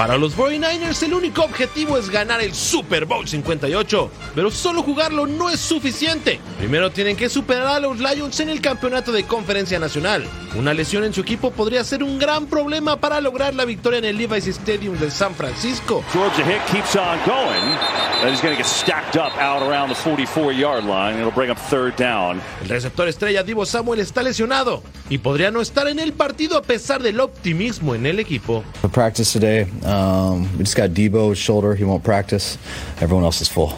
[0.00, 5.26] Para los 49ers el único objetivo es ganar el Super Bowl 58, pero solo jugarlo
[5.26, 6.40] no es suficiente.
[6.56, 10.24] Primero tienen que superar a los Lions en el campeonato de conferencia nacional.
[10.56, 14.06] Una lesión en su equipo podría ser un gran problema para lograr la victoria en
[14.06, 16.02] el Levi's Stadium de San Francisco.
[16.14, 17.99] Georgia Hick keeps on going.
[18.20, 21.16] And he's going to get stacked up out around the 44 yard line.
[21.16, 22.42] It'll bring up third down.
[22.60, 26.62] El receptor estrella Divo Samuel está lesionado y podría no estar en el partido a
[26.62, 28.62] pesar del optimismo en el equipo.
[28.92, 31.74] Practice today, um, we just got Debo, his shoulder.
[31.74, 32.58] He won't practice.
[33.00, 33.68] Everyone else is full.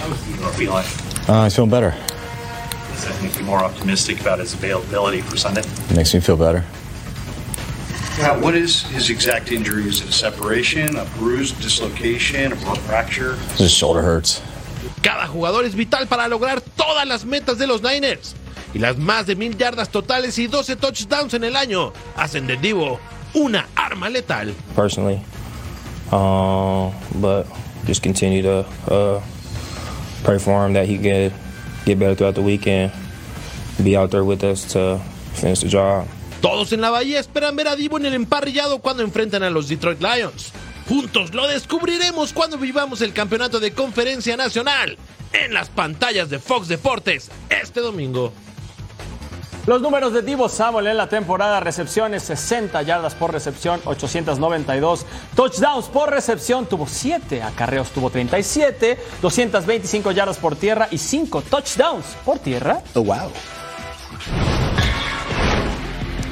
[0.00, 0.18] How does
[0.58, 1.28] Debo?
[1.28, 1.94] Uh, he's feeling better.
[2.90, 5.62] Does that make you more optimistic about his availability for Sunday?
[5.94, 6.64] Makes me feel better.
[8.16, 9.88] Uh, what is his exact injury?
[9.88, 13.34] Is it a separation, a bruise, dislocation, a fracture?
[13.56, 14.40] His shoulder hurts.
[15.02, 18.34] Cada jugador es vital para lograr todas las metas de los Niners.
[18.72, 22.56] Y las más de mil yardas totales y 12 touchdowns en el año hacen de
[22.56, 22.98] Divo
[23.34, 24.54] una arma letal.
[24.76, 25.20] personally.
[26.12, 27.46] Um, but
[27.86, 29.20] just continue to uh,
[30.22, 31.32] pray for him that he get
[31.84, 32.92] get better throughout the weekend.
[33.82, 35.00] Be out there with us to
[35.34, 36.06] finish the job.
[36.44, 39.66] Todos en la bahía esperan ver a Divo en el emparrillado cuando enfrentan a los
[39.66, 40.52] Detroit Lions.
[40.86, 44.98] Juntos lo descubriremos cuando vivamos el campeonato de conferencia nacional
[45.32, 48.30] en las pantallas de Fox Deportes este domingo.
[49.64, 55.86] Los números de Divo Samuel en la temporada, recepciones 60 yardas por recepción, 892 touchdowns
[55.86, 62.38] por recepción, tuvo 7 acarreos, tuvo 37, 225 yardas por tierra y 5 touchdowns por
[62.38, 62.82] tierra.
[62.92, 63.32] Oh, wow.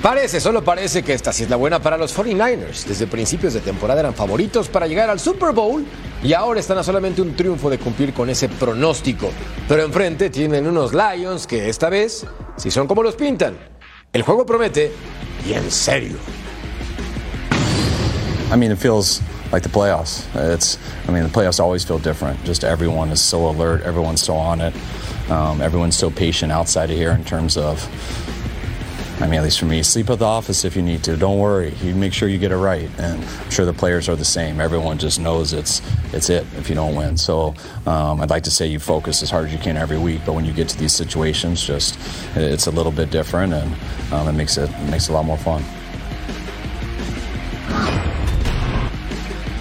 [0.02, 2.86] Parece, solo parece que esta sí es la buena para los 49ers.
[2.86, 5.86] Desde principios de temporada eran favoritos para llegar al Super Bowl
[6.24, 9.30] y ahora están a solamente un triunfo de cumplir con ese pronóstico.
[9.68, 13.56] Pero enfrente tienen unos Lions que esta vez, si son como los pintan,
[14.12, 14.92] el juego promete
[15.48, 16.16] y en serio.
[18.52, 20.24] I mean, it feels like the playoffs.
[20.34, 22.44] It's, I mean, the playoffs always feel different.
[22.44, 24.74] Just everyone is so alert, everyone's so on it,
[25.30, 27.88] um, everyone's so patient outside of here in terms of.
[29.22, 31.16] I mean, at least for me, sleep at the office if you need to.
[31.16, 31.72] Don't worry.
[31.80, 34.60] You make sure you get it right, and I'm sure the players are the same.
[34.60, 35.80] Everyone just knows it's
[36.12, 37.16] it's it if you don't win.
[37.16, 37.54] So
[37.86, 40.32] um, I'd like to say you focus as hard as you can every week, but
[40.32, 41.96] when you get to these situations, just
[42.34, 43.72] it's a little bit different, and
[44.12, 45.62] um, it makes it, it makes it a lot more fun.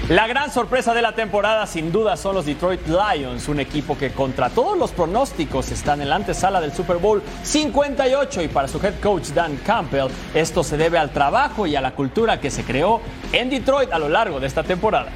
[0.09, 4.11] La gran sorpresa de la temporada sin duda son los Detroit Lions, un equipo que
[4.11, 8.77] contra todos los pronósticos están en la antesala del Super Bowl 58 y para su
[8.79, 12.63] head coach Dan Campbell esto se debe al trabajo y a la cultura que se
[12.63, 12.99] creó
[13.31, 15.11] en Detroit a lo largo de esta temporada.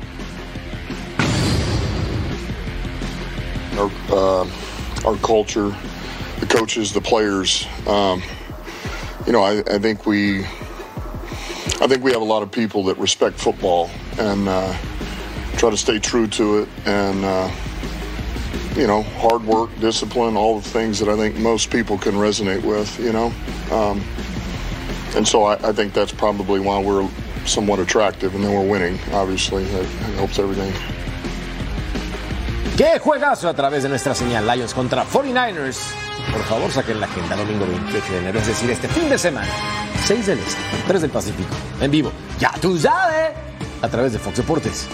[3.77, 4.49] our, uh,
[5.05, 5.75] our culture,
[6.39, 7.67] the coaches, the players.
[7.87, 8.21] Um,
[9.25, 12.97] you know, I, I think we, I think we have a lot of people that
[12.97, 14.73] respect football and uh,
[15.57, 17.49] try to stay true to it, and uh,
[18.75, 22.63] you know, hard work, discipline, all the things that I think most people can resonate
[22.63, 22.99] with.
[22.99, 23.33] You know,
[23.71, 24.01] um,
[25.15, 27.09] and so I, I think that's probably why we're
[27.45, 28.99] somewhat attractive, and then we're winning.
[29.13, 29.85] Obviously, that,
[30.17, 30.73] helps everything.
[32.77, 35.93] ¡Qué juegazo a través de nuestra señal Lions contra 49ers!
[36.31, 39.47] Por favor, saquen la agenda domingo 28 de enero, es decir, este fin de semana.
[40.05, 42.11] 6 del Este, 3 del Pacífico, en vivo.
[42.37, 43.31] ¡Ya tú sabes!
[43.85, 44.87] A través de Fox Deportes.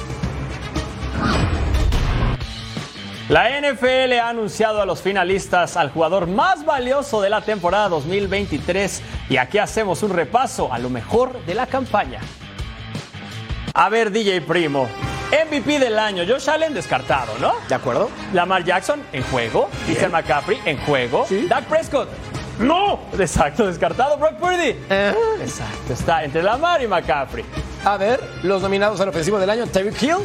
[3.30, 9.01] La NFL ha anunciado a los finalistas al jugador más valioso de la temporada 2023
[9.30, 12.19] y aquí hacemos un repaso a lo mejor de la campaña.
[13.73, 14.89] A ver, DJ Primo,
[15.32, 17.54] MVP del año, Josh Allen descartado, ¿no?
[17.69, 18.10] ¿De acuerdo?
[18.34, 22.10] Lamar Jackson en juego, Christian McCaffrey en juego, Dak Prescott.
[22.60, 24.75] No, exacto, descartado Brock Purdy.
[25.41, 27.45] Exacto, está entre Lamar y McCaffrey.
[27.84, 30.17] A ver, los nominados al ofensivo del año, Tyreek Hill.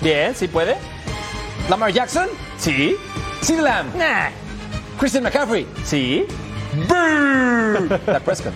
[0.00, 0.76] Bien, sí puede.
[1.68, 2.28] Lamar Jackson.
[2.58, 2.96] Sí.
[3.40, 3.94] CeeDee Lamb.
[3.94, 4.30] Nah.
[4.98, 5.66] Christian McCaffrey.
[5.84, 6.26] Sí.
[6.88, 8.52] Dak Prescott.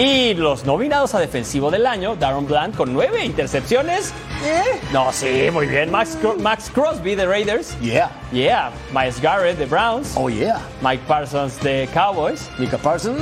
[0.00, 4.14] Y los nominados a defensivo del año, Darren Bland con nueve intercepciones.
[4.42, 4.80] Eh.
[4.94, 5.90] No, sí, muy bien.
[5.90, 7.78] Max, Max Crosby de Raiders.
[7.80, 8.10] Yeah.
[8.32, 8.70] Yeah.
[8.94, 10.12] Miles Garrett de Browns.
[10.16, 10.58] Oh, yeah.
[10.80, 12.48] Mike Parsons de Cowboys.
[12.58, 13.18] Mika Parsons.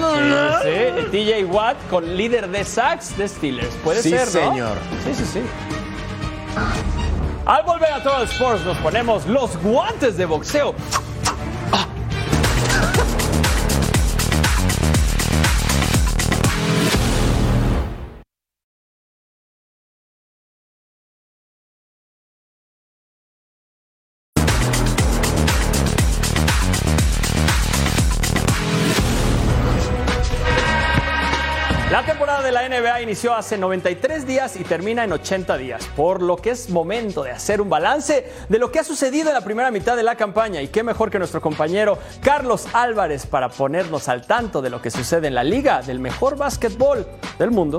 [0.62, 0.70] Sí,
[1.10, 1.10] sí.
[1.10, 3.74] TJ Watt con líder de sacks de Steelers.
[3.82, 4.50] Puede Sí, ser, ¿no?
[4.50, 4.76] señor.
[5.04, 5.40] Sí, sí, sí.
[7.44, 10.74] Al volver a Total Sports nos ponemos los guantes de boxeo.
[32.68, 37.22] NBA inició hace 93 días y termina en 80 días, por lo que es momento
[37.22, 40.16] de hacer un balance de lo que ha sucedido en la primera mitad de la
[40.16, 40.60] campaña.
[40.60, 44.90] Y qué mejor que nuestro compañero Carlos Álvarez para ponernos al tanto de lo que
[44.90, 47.06] sucede en la liga del mejor básquetbol
[47.38, 47.78] del mundo.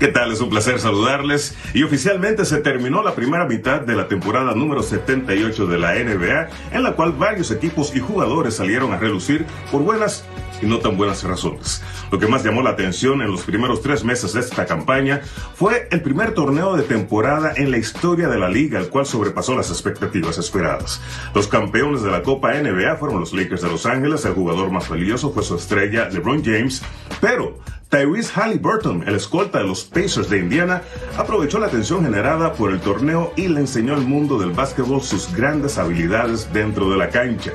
[0.00, 0.32] ¿Qué tal?
[0.32, 1.54] Es un placer saludarles.
[1.74, 6.48] Y oficialmente se terminó la primera mitad de la temporada número 78 de la NBA,
[6.72, 10.24] en la cual varios equipos y jugadores salieron a relucir por buenas
[10.62, 11.82] y no tan buenas razones.
[12.10, 15.22] Lo que más llamó la atención en los primeros tres meses de esta campaña
[15.54, 19.54] fue el primer torneo de temporada en la historia de la liga, el cual sobrepasó
[19.54, 21.00] las expectativas esperadas.
[21.34, 24.88] Los campeones de la Copa NBA fueron los Lakers de Los Ángeles, el jugador más
[24.88, 26.82] valioso fue su estrella LeBron James,
[27.20, 27.58] pero
[27.90, 30.82] Tyrese Halliburton, el escolta de los Pacers de Indiana,
[31.18, 35.34] aprovechó la atención generada por el torneo y le enseñó al mundo del básquetbol sus
[35.34, 37.52] grandes habilidades dentro de la cancha.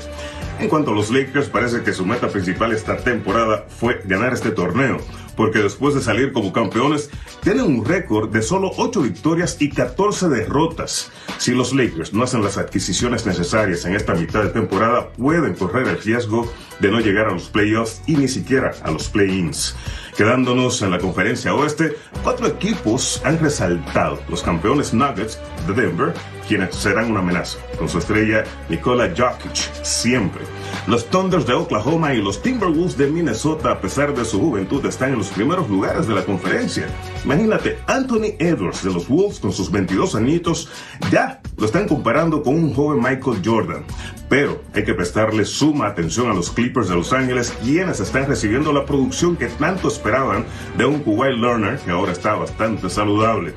[0.60, 4.52] En cuanto a los Lakers, parece que su meta principal esta temporada fue ganar este
[4.52, 4.98] torneo,
[5.36, 7.10] porque después de salir como campeones,
[7.42, 11.12] tienen un récord de solo 8 victorias y 14 derrotas.
[11.38, 15.88] Si los Lakers no hacen las adquisiciones necesarias en esta mitad de temporada, pueden correr
[15.88, 19.76] el riesgo de no llegar a los playoffs y ni siquiera a los play-ins.
[20.18, 24.20] Quedándonos en la conferencia oeste, cuatro equipos han resaltado.
[24.30, 26.14] Los campeones Nuggets de Denver,
[26.48, 30.42] quienes serán una amenaza, con su estrella Nikola Jokic, siempre.
[30.88, 35.14] Los Thunders de Oklahoma y los Timberwolves de Minnesota, a pesar de su juventud, están
[35.14, 36.88] en los primeros lugares de la conferencia.
[37.24, 40.70] Imagínate, Anthony Edwards de los Wolves con sus 22 añitos,
[41.12, 43.84] ya lo están comparando con un joven Michael Jordan.
[44.30, 48.74] Pero hay que prestarle suma atención a los Clippers de Los Ángeles, quienes están recibiendo
[48.74, 50.46] la producción que tanto esperaban
[50.78, 53.54] de un Kuwait Learner que ahora está bastante saludable.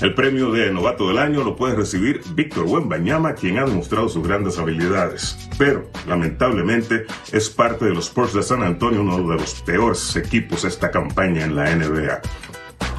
[0.00, 4.26] El premio de novato del año lo puede recibir Víctor Wembanyama, quien ha demostrado sus
[4.26, 5.38] grandes habilidades.
[5.56, 10.64] Pero, lamentablemente, es parte de los Spurs de San Antonio, uno de los peores equipos
[10.64, 12.20] esta campaña en la NBA.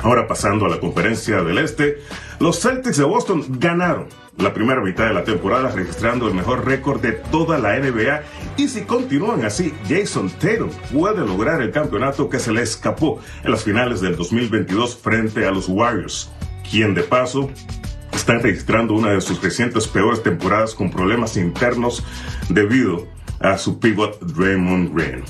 [0.03, 1.97] Ahora pasando a la conferencia del Este,
[2.39, 7.01] los Celtics de Boston ganaron la primera mitad de la temporada registrando el mejor récord
[7.01, 8.21] de toda la NBA
[8.57, 13.51] y si continúan así, Jason Tatum puede lograr el campeonato que se le escapó en
[13.51, 16.31] las finales del 2022 frente a los Warriors,
[16.69, 17.49] quien de paso
[18.13, 22.03] están registrando una de sus recientes peores temporadas con problemas internos
[22.49, 23.07] debido
[23.39, 25.23] a su pivot Draymond Green.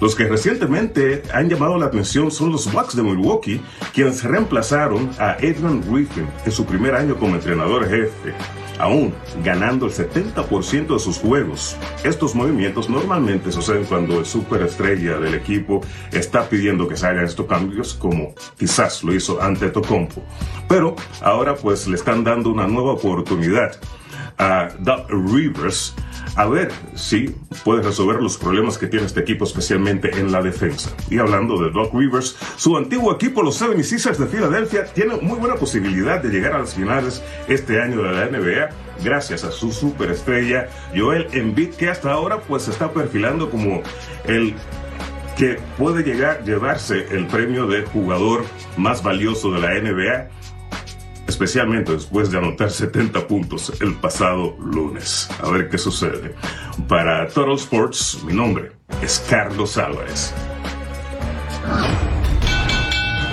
[0.00, 3.60] Los que recientemente han llamado la atención son los Bucks de Milwaukee,
[3.92, 8.34] quienes reemplazaron a Adrian Griffin en su primer año como entrenador jefe,
[8.80, 9.14] aún
[9.44, 11.76] ganando el 70% de sus juegos.
[12.02, 15.80] Estos movimientos normalmente suceden cuando el superestrella del equipo
[16.12, 20.22] está pidiendo que se hagan estos cambios, como quizás lo hizo ante Tocompo.
[20.68, 23.78] Pero ahora pues le están dando una nueva oportunidad
[24.38, 25.94] a Doug Rivers
[26.36, 30.90] a ver si puede resolver los problemas que tiene este equipo, especialmente en la defensa.
[31.10, 35.56] Y hablando de Doc Rivers, su antiguo equipo, los 76ers de Filadelfia, tiene muy buena
[35.56, 38.70] posibilidad de llegar a las finales este año de la NBA
[39.04, 43.82] gracias a su superestrella Joel Embiid, que hasta ahora pues se está perfilando como
[44.24, 44.54] el
[45.36, 48.44] que puede llegar llevarse el premio de jugador
[48.76, 50.28] más valioso de la NBA
[51.40, 55.26] especialmente después de anotar 70 puntos el pasado lunes.
[55.42, 56.34] A ver qué sucede.
[56.86, 60.34] Para Total Sports, mi nombre es Carlos Álvarez.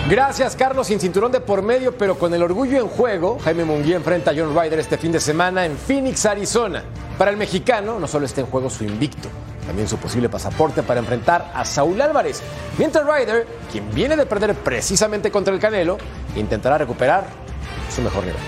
[0.09, 0.87] Gracias, Carlos.
[0.87, 4.33] Sin cinturón de por medio, pero con el orgullo en juego, Jaime Munguía enfrenta a
[4.33, 6.85] John Ryder este fin de semana en Phoenix, Arizona.
[7.17, 9.27] Para el mexicano, no solo está en juego su invicto,
[9.65, 12.41] también su posible pasaporte para enfrentar a Saúl Álvarez.
[12.77, 15.97] Mientras Ryder, quien viene de perder precisamente contra el Canelo,
[16.37, 17.46] intentará recuperar
[17.89, 18.41] su mejor nivel.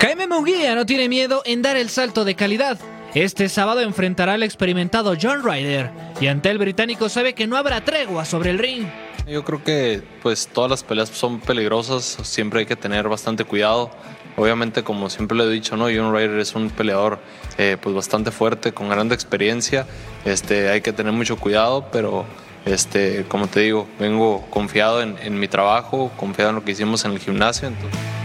[0.00, 2.78] Jaime Munguía no tiene miedo en dar el salto de calidad.
[3.14, 5.90] Este sábado enfrentará al experimentado John Ryder
[6.20, 8.86] y ante el británico sabe que no habrá tregua sobre el ring.
[9.26, 13.90] Yo creo que pues todas las peleas son peligrosas, siempre hay que tener bastante cuidado.
[14.36, 15.84] Obviamente, como siempre le he dicho, ¿no?
[15.86, 17.18] John Ryder es un peleador
[17.58, 19.86] eh, pues bastante fuerte, con gran experiencia.
[20.24, 22.24] Este, hay que tener mucho cuidado, pero
[22.64, 27.12] este, como te digo, vengo confiado en, mi trabajo, confiado en lo que hicimos en
[27.12, 27.70] el gimnasio.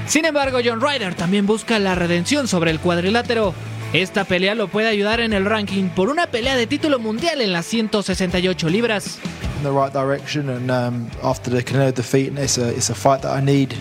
[0.07, 3.53] Sin embargo, John Ryder también busca la redención sobre el cuadrilátero.
[3.93, 7.53] Esta pelea lo puede ayudar en el ranking por una pelea de título mundial en
[7.53, 9.19] las 168 libras.
[9.57, 13.21] In the right direction, and um, after the Canelo defeat, it's a it's a fight
[13.21, 13.75] that I need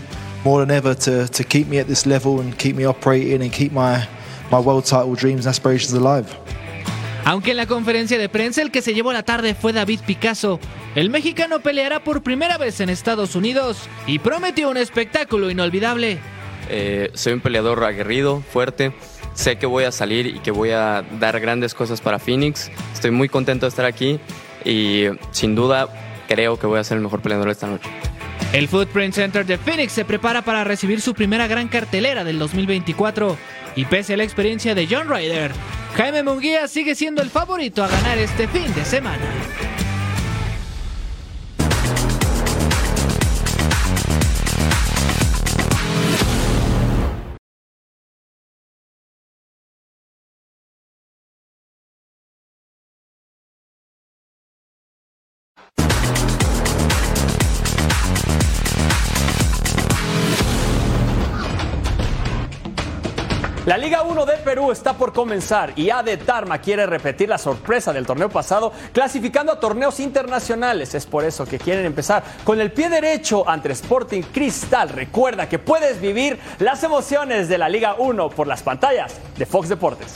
[0.44, 3.50] more than ever to to keep me at this level and keep me operating and
[3.50, 4.07] keep my
[4.50, 6.26] my world title dreams and aspirations alive.
[7.25, 10.59] Aunque en la conferencia de prensa el que se llevó la tarde fue David Picasso,
[10.97, 16.18] el mexicano peleará por primera vez en Estados Unidos y prometió un espectáculo inolvidable.
[16.68, 18.93] Eh, soy un peleador aguerrido, fuerte.
[19.35, 22.70] Sé que voy a salir y que voy a dar grandes cosas para Phoenix.
[22.93, 24.18] Estoy muy contento de estar aquí.
[24.64, 25.89] y sin duda
[26.29, 27.89] creo que voy a ser el mejor peleador esta noche.
[28.53, 33.37] El Footprint Center de Phoenix se prepara para recibir su primera gran cartelera del 2024
[33.77, 35.53] y pese a la experiencia de John Ryder,
[35.97, 39.25] Jaime Munguía sigue siendo el favorito a ganar este fin de semana.
[63.64, 67.92] La Liga 1 de Perú está por comenzar y AD Tarma quiere repetir la sorpresa
[67.92, 70.96] del torneo pasado clasificando a torneos internacionales.
[70.96, 74.88] Es por eso que quieren empezar con el pie derecho ante Sporting Cristal.
[74.88, 79.68] Recuerda que puedes vivir las emociones de la Liga 1 por las pantallas de Fox
[79.68, 80.12] Deportes.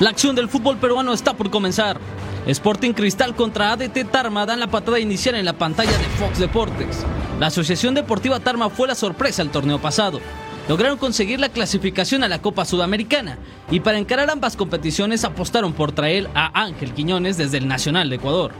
[0.00, 1.98] La acción del fútbol peruano está por comenzar.
[2.46, 7.06] Sporting Cristal contra ADT Tarma dan la patada inicial en la pantalla de Fox Deportes.
[7.40, 10.20] La Asociación Deportiva Tarma fue la sorpresa el torneo pasado
[10.68, 13.38] lograron conseguir la clasificación a la Copa Sudamericana
[13.70, 18.16] y para encarar ambas competiciones apostaron por traer a Ángel Quiñones desde el Nacional de
[18.16, 18.52] Ecuador.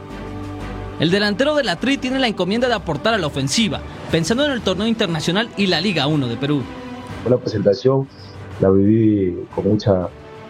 [0.99, 3.81] El delantero de la TRI tiene la encomienda de aportar a la ofensiva,
[4.11, 6.63] pensando en el torneo internacional y la Liga 1 de Perú.
[7.29, 8.07] La presentación
[8.61, 10.07] la viví con mucha,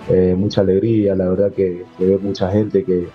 [0.09, 3.07] eh, mucha alegría, la verdad que, que mucha gente que,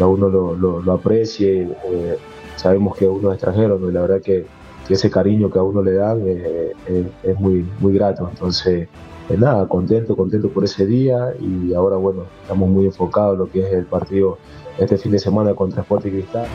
[0.00, 2.16] a uno lo, aprecie, eh,
[2.56, 4.46] sabemos que uno es extranjero, y la verdad que
[4.94, 8.28] ese cariño que a uno le dan eh, eh, es muy, muy grato.
[8.30, 8.88] Entonces,
[9.26, 13.50] pues nada, contento, contento por ese día y ahora, bueno, estamos muy enfocados en lo
[13.50, 14.38] que es el partido
[14.78, 16.46] este fin de semana contra Sporting Cristal.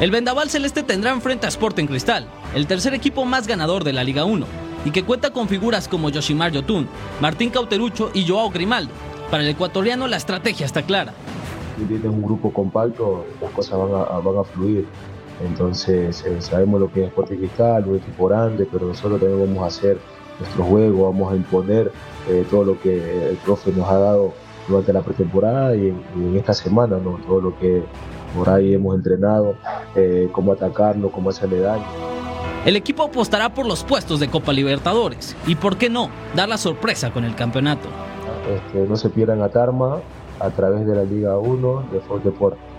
[0.00, 4.04] El Vendaval Celeste tendrá enfrente a Sporting Cristal, el tercer equipo más ganador de la
[4.04, 4.46] Liga 1,
[4.84, 6.86] y que cuenta con figuras como Yoshimar Yotun,
[7.20, 8.92] Martín Cauterucho y Joao Grimaldo.
[9.30, 11.14] Para el ecuatoriano la estrategia está clara.
[11.78, 14.86] Si tienes un grupo compacto, las cosas van a, van a fluir.
[15.44, 19.62] Entonces eh, sabemos lo que es Sporting Cristal, un equipo grande, pero nosotros también vamos
[19.62, 19.98] a hacer
[20.40, 21.92] nuestro juego, vamos a imponer
[22.28, 24.32] eh, todo lo que el profe nos ha dado
[24.68, 27.18] durante la pretemporada y en, esta semana, ¿no?
[27.26, 27.82] todo lo que
[28.36, 29.54] por ahí hemos entrenado,
[29.96, 31.84] eh, cómo atacarlo, cómo hacerle daño.
[32.66, 36.58] El equipo apostará por los puestos de Copa Libertadores y, ¿por qué no?, dar la
[36.58, 37.88] sorpresa con el campeonato.
[38.52, 40.00] Este, no se pierdan a Tarma
[40.40, 42.77] a través de la Liga 1 de Fox Deportes.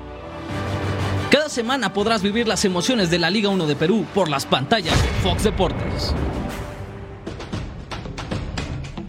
[1.50, 5.10] Semana podrás vivir las emociones de la Liga 1 de Perú por las pantallas de
[5.24, 6.14] Fox Deportes.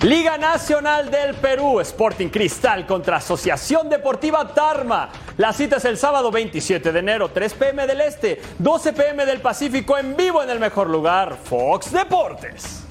[0.03, 5.11] Liga Nacional del Perú, Sporting Cristal contra Asociación Deportiva Tarma.
[5.37, 9.41] La cita es el sábado 27 de enero, 3 pm del Este, 12 pm del
[9.43, 12.90] Pacífico, en vivo en el mejor lugar, Fox Deportes.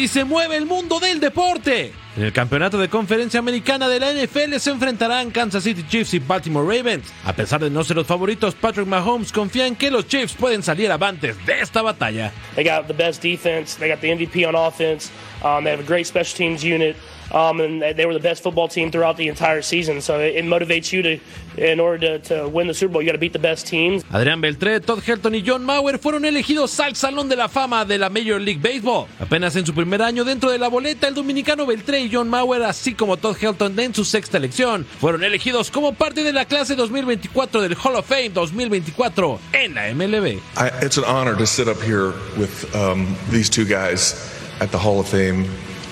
[0.00, 1.92] Así se mueve el mundo del deporte.
[2.16, 6.20] En el campeonato de conferencia americana de la NFL se enfrentarán Kansas City Chiefs y
[6.20, 7.12] Baltimore Ravens.
[7.22, 10.62] A pesar de no ser los favoritos, Patrick Mahomes confía en que los Chiefs pueden
[10.62, 12.32] salir avantes de esta batalla.
[12.54, 15.10] They got the best defense, they got the MVP on offense,
[15.44, 16.96] um, they have a great special teams unit.
[17.32, 20.00] Um, and they were the best football team throughout the entire season.
[20.00, 21.18] So it, motivates you to,
[21.56, 24.02] in order to, to win the Super Bowl, you got to beat the best teams.
[24.10, 27.98] Adrián Beltré, Todd Helton y John Mauer fueron elegidos al Salón de la Fama de
[27.98, 29.06] la Major League Baseball.
[29.20, 32.62] Apenas en su primer año dentro de la boleta, el dominicano Beltré y John Mauer,
[32.62, 36.74] así como Todd Helton en su sexta elección, fueron elegidos como parte de la clase
[36.74, 40.40] 2024 del Hall of Fame 2024 en la MLB.
[40.56, 44.14] I, it's an honor to sit up here with um, these two guys
[44.60, 45.46] at the Hall of Fame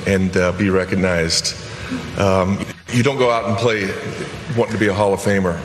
[0.08, 1.54] and uh, be recognized.
[2.18, 2.58] Um,
[2.92, 3.86] you don't go out and play
[4.56, 5.60] wanting to be a Hall of Famer.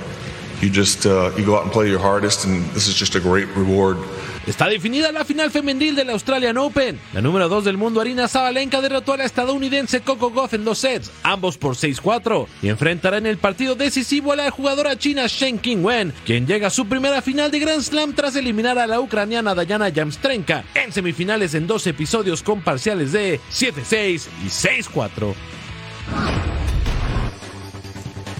[0.61, 3.19] You just uh, you go out and play your hardest, and this is just a
[3.19, 3.97] great reward
[4.45, 6.99] Está definida la final femenil del Australian Open.
[7.13, 10.79] La número 2 del mundo, Arina Zabalenka, derrotó a la estadounidense Coco Goff en dos
[10.79, 15.59] sets, ambos por 6-4, y enfrentará en el partido decisivo a la jugadora china Shen
[15.59, 19.55] Qingwen, quien llega a su primera final de Grand Slam tras eliminar a la ucraniana
[19.55, 25.33] Dayana Jamstrenka en semifinales en dos episodios con parciales de 7-6 y 6-4.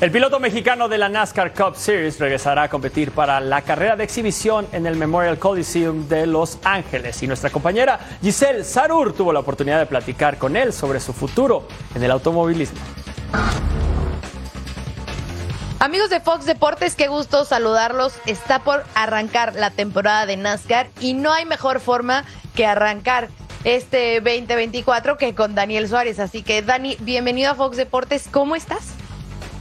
[0.04, 4.04] El piloto mexicano de la NASCAR Cup Series regresará a competir para la carrera de
[4.04, 9.40] exhibición en el Memorial Coliseum de Los Ángeles y nuestra compañera Giselle Sarur tuvo la
[9.40, 12.82] oportunidad de platicar con él sobre su futuro en el automovilismo.
[15.80, 18.12] Amigos de Fox Deportes, qué gusto saludarlos.
[18.26, 22.26] Está por arrancar la temporada de NASCAR y no hay mejor forma
[22.56, 23.30] que arrancar
[23.64, 26.20] este 2024 que con Daniel Suárez.
[26.20, 28.28] Así que Dani, bienvenido a Fox Deportes.
[28.30, 28.96] ¿Cómo estás?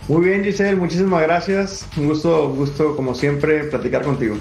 [0.09, 1.87] Muy bien, Giselle, muchísimas gracias.
[1.97, 4.37] Un gusto, gusto como siempre platicar contigo.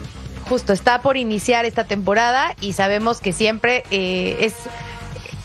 [0.49, 4.55] Justo, está por iniciar esta temporada y sabemos que siempre eh, es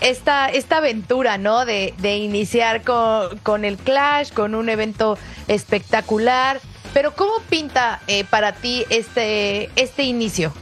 [0.01, 1.65] esta, esta aventura, ¿no?
[1.65, 6.61] De, de iniciar con, con, el Clash, con un evento espectacular.
[6.93, 10.53] Pero ¿cómo pinta eh, para ti este, este inicio?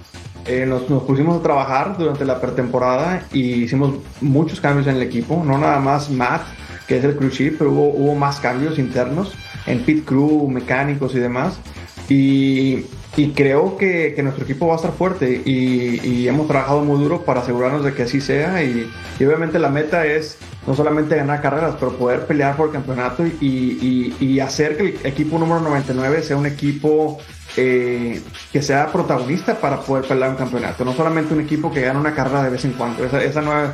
[0.46, 5.02] Eh, nos, nos, pusimos a trabajar durante la pretemporada y hicimos muchos cambios en el
[5.02, 6.42] equipo, no nada más Matt,
[6.86, 9.32] que es el crew chief, pero hubo, hubo más cambios internos
[9.66, 11.58] en pit crew, mecánicos y demás.
[12.08, 12.84] Y,
[13.16, 17.02] y creo que, que, nuestro equipo va a estar fuerte y, y, hemos trabajado muy
[17.02, 21.16] duro para asegurarnos de que así sea y, y, obviamente la meta es no solamente
[21.16, 26.22] ganar carreras, pero poder pelear por el campeonato y, hacer que el equipo número 99
[26.22, 27.18] sea un equipo
[27.56, 28.20] eh,
[28.52, 32.14] que sea protagonista para poder pelear un campeonato, no solamente un equipo que gana una
[32.14, 33.70] carrera de vez en cuando, esa, esa, no, es,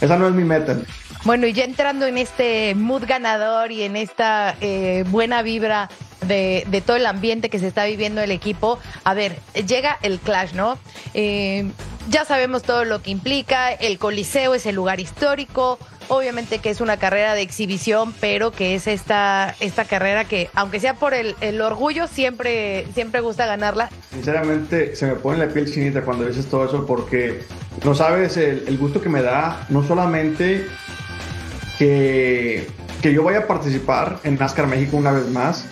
[0.00, 0.76] esa no es mi meta.
[1.24, 5.88] Bueno, y ya entrando en este mood ganador y en esta eh, buena vibra
[6.26, 10.52] de, todo el ambiente que se está viviendo el equipo, a ver, llega el Clash,
[10.54, 10.78] ¿no?
[11.14, 11.70] Eh,
[12.08, 16.80] ya sabemos todo lo que implica, el Coliseo es el lugar histórico, obviamente que es
[16.80, 21.60] una carrera de exhibición, pero que es esta, esta carrera que, aunque sea por el,
[21.60, 23.90] orgullo, siempre, siempre gusta ganarla.
[24.10, 27.42] Sinceramente, se me pone la piel chinita cuando dices todo eso porque
[27.84, 30.66] no sabes el gusto que me da, no solamente
[31.78, 32.66] que,
[33.00, 35.64] que yo vaya a participar en NASCAR México una vez más,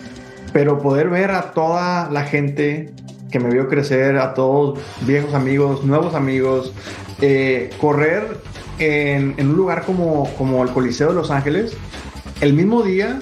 [0.53, 2.91] pero poder ver a toda la gente
[3.31, 6.73] que me vio crecer, a todos viejos amigos, nuevos amigos,
[7.21, 8.41] eh, correr
[8.79, 11.77] en, en, un lugar como, como el Coliseo de Los Ángeles
[12.41, 13.19] el mismo día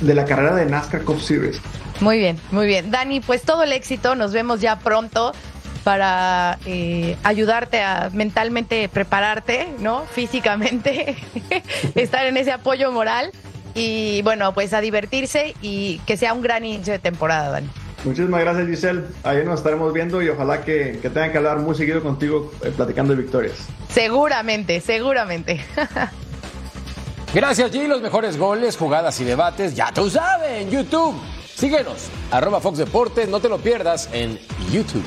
[0.00, 1.60] de la carrera de NASCAR Cup Series.
[2.00, 2.90] Muy bien, muy bien.
[2.90, 5.32] Dani, pues todo el éxito, nos vemos ya pronto
[5.80, 10.04] para eh, ayudarte a mentalmente prepararte, ¿no?
[10.12, 11.16] Físicamente,
[11.94, 13.32] estar en ese apoyo moral
[13.74, 17.68] y bueno, pues a divertirse y que sea un gran inicio de temporada, Dani.
[18.04, 19.04] Muchísimas gracias, Giselle.
[19.24, 22.72] Ahí nos estaremos viendo y ojalá que, que tengan que hablar muy seguido contigo eh,
[22.74, 23.54] platicando de victorias.
[23.90, 25.60] Seguramente, seguramente.
[27.34, 27.86] Gracias, G.
[27.86, 31.14] Los mejores goles, jugadas y debates, ya tú sabes, en YouTube.
[31.54, 34.38] Síguenos, arroba Fox Deportes, no te lo pierdas en
[34.72, 35.04] YouTube.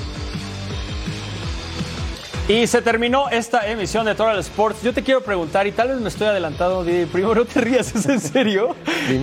[2.48, 4.82] Y se terminó esta emisión de Total Sports.
[4.84, 7.96] Yo te quiero preguntar, y tal vez me estoy adelantando, Didi, primero no te rías,
[7.96, 8.76] ¿es en serio?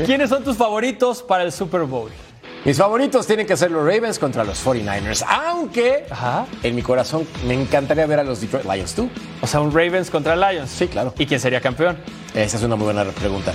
[0.06, 2.10] ¿Quiénes son tus favoritos para el Super Bowl?
[2.64, 6.46] Mis favoritos tienen que ser los Ravens contra los 49ers, aunque Ajá.
[6.62, 9.08] en mi corazón me encantaría ver a los Detroit Lions, ¿tú?
[9.40, 10.70] O sea, un Ravens contra Lions.
[10.70, 11.14] Sí, claro.
[11.18, 11.98] ¿Y quién sería campeón?
[12.34, 13.52] Esa es una muy buena pregunta.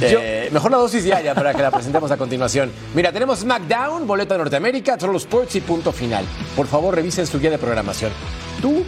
[0.00, 2.70] Eh, mejor la dosis diaria para que la presentemos a continuación.
[2.94, 6.24] Mira, tenemos SmackDown, boleto de Norteamérica, Troll Sports y punto final.
[6.54, 8.12] Por favor, revisen su guía de programación.
[8.60, 8.84] ¿Tú?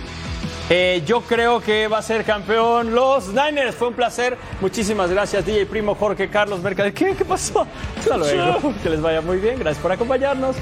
[0.70, 3.74] Eh, yo creo que va a ser campeón los Niners.
[3.74, 4.36] Fue un placer.
[4.60, 6.92] Muchísimas gracias, DJ Primo, Jorge, Carlos, Mercader.
[6.92, 7.14] ¿Qué?
[7.16, 7.66] ¿Qué pasó?
[7.98, 8.74] Hasta luego.
[8.82, 9.58] Que les vaya muy bien.
[9.58, 10.56] Gracias por acompañarnos.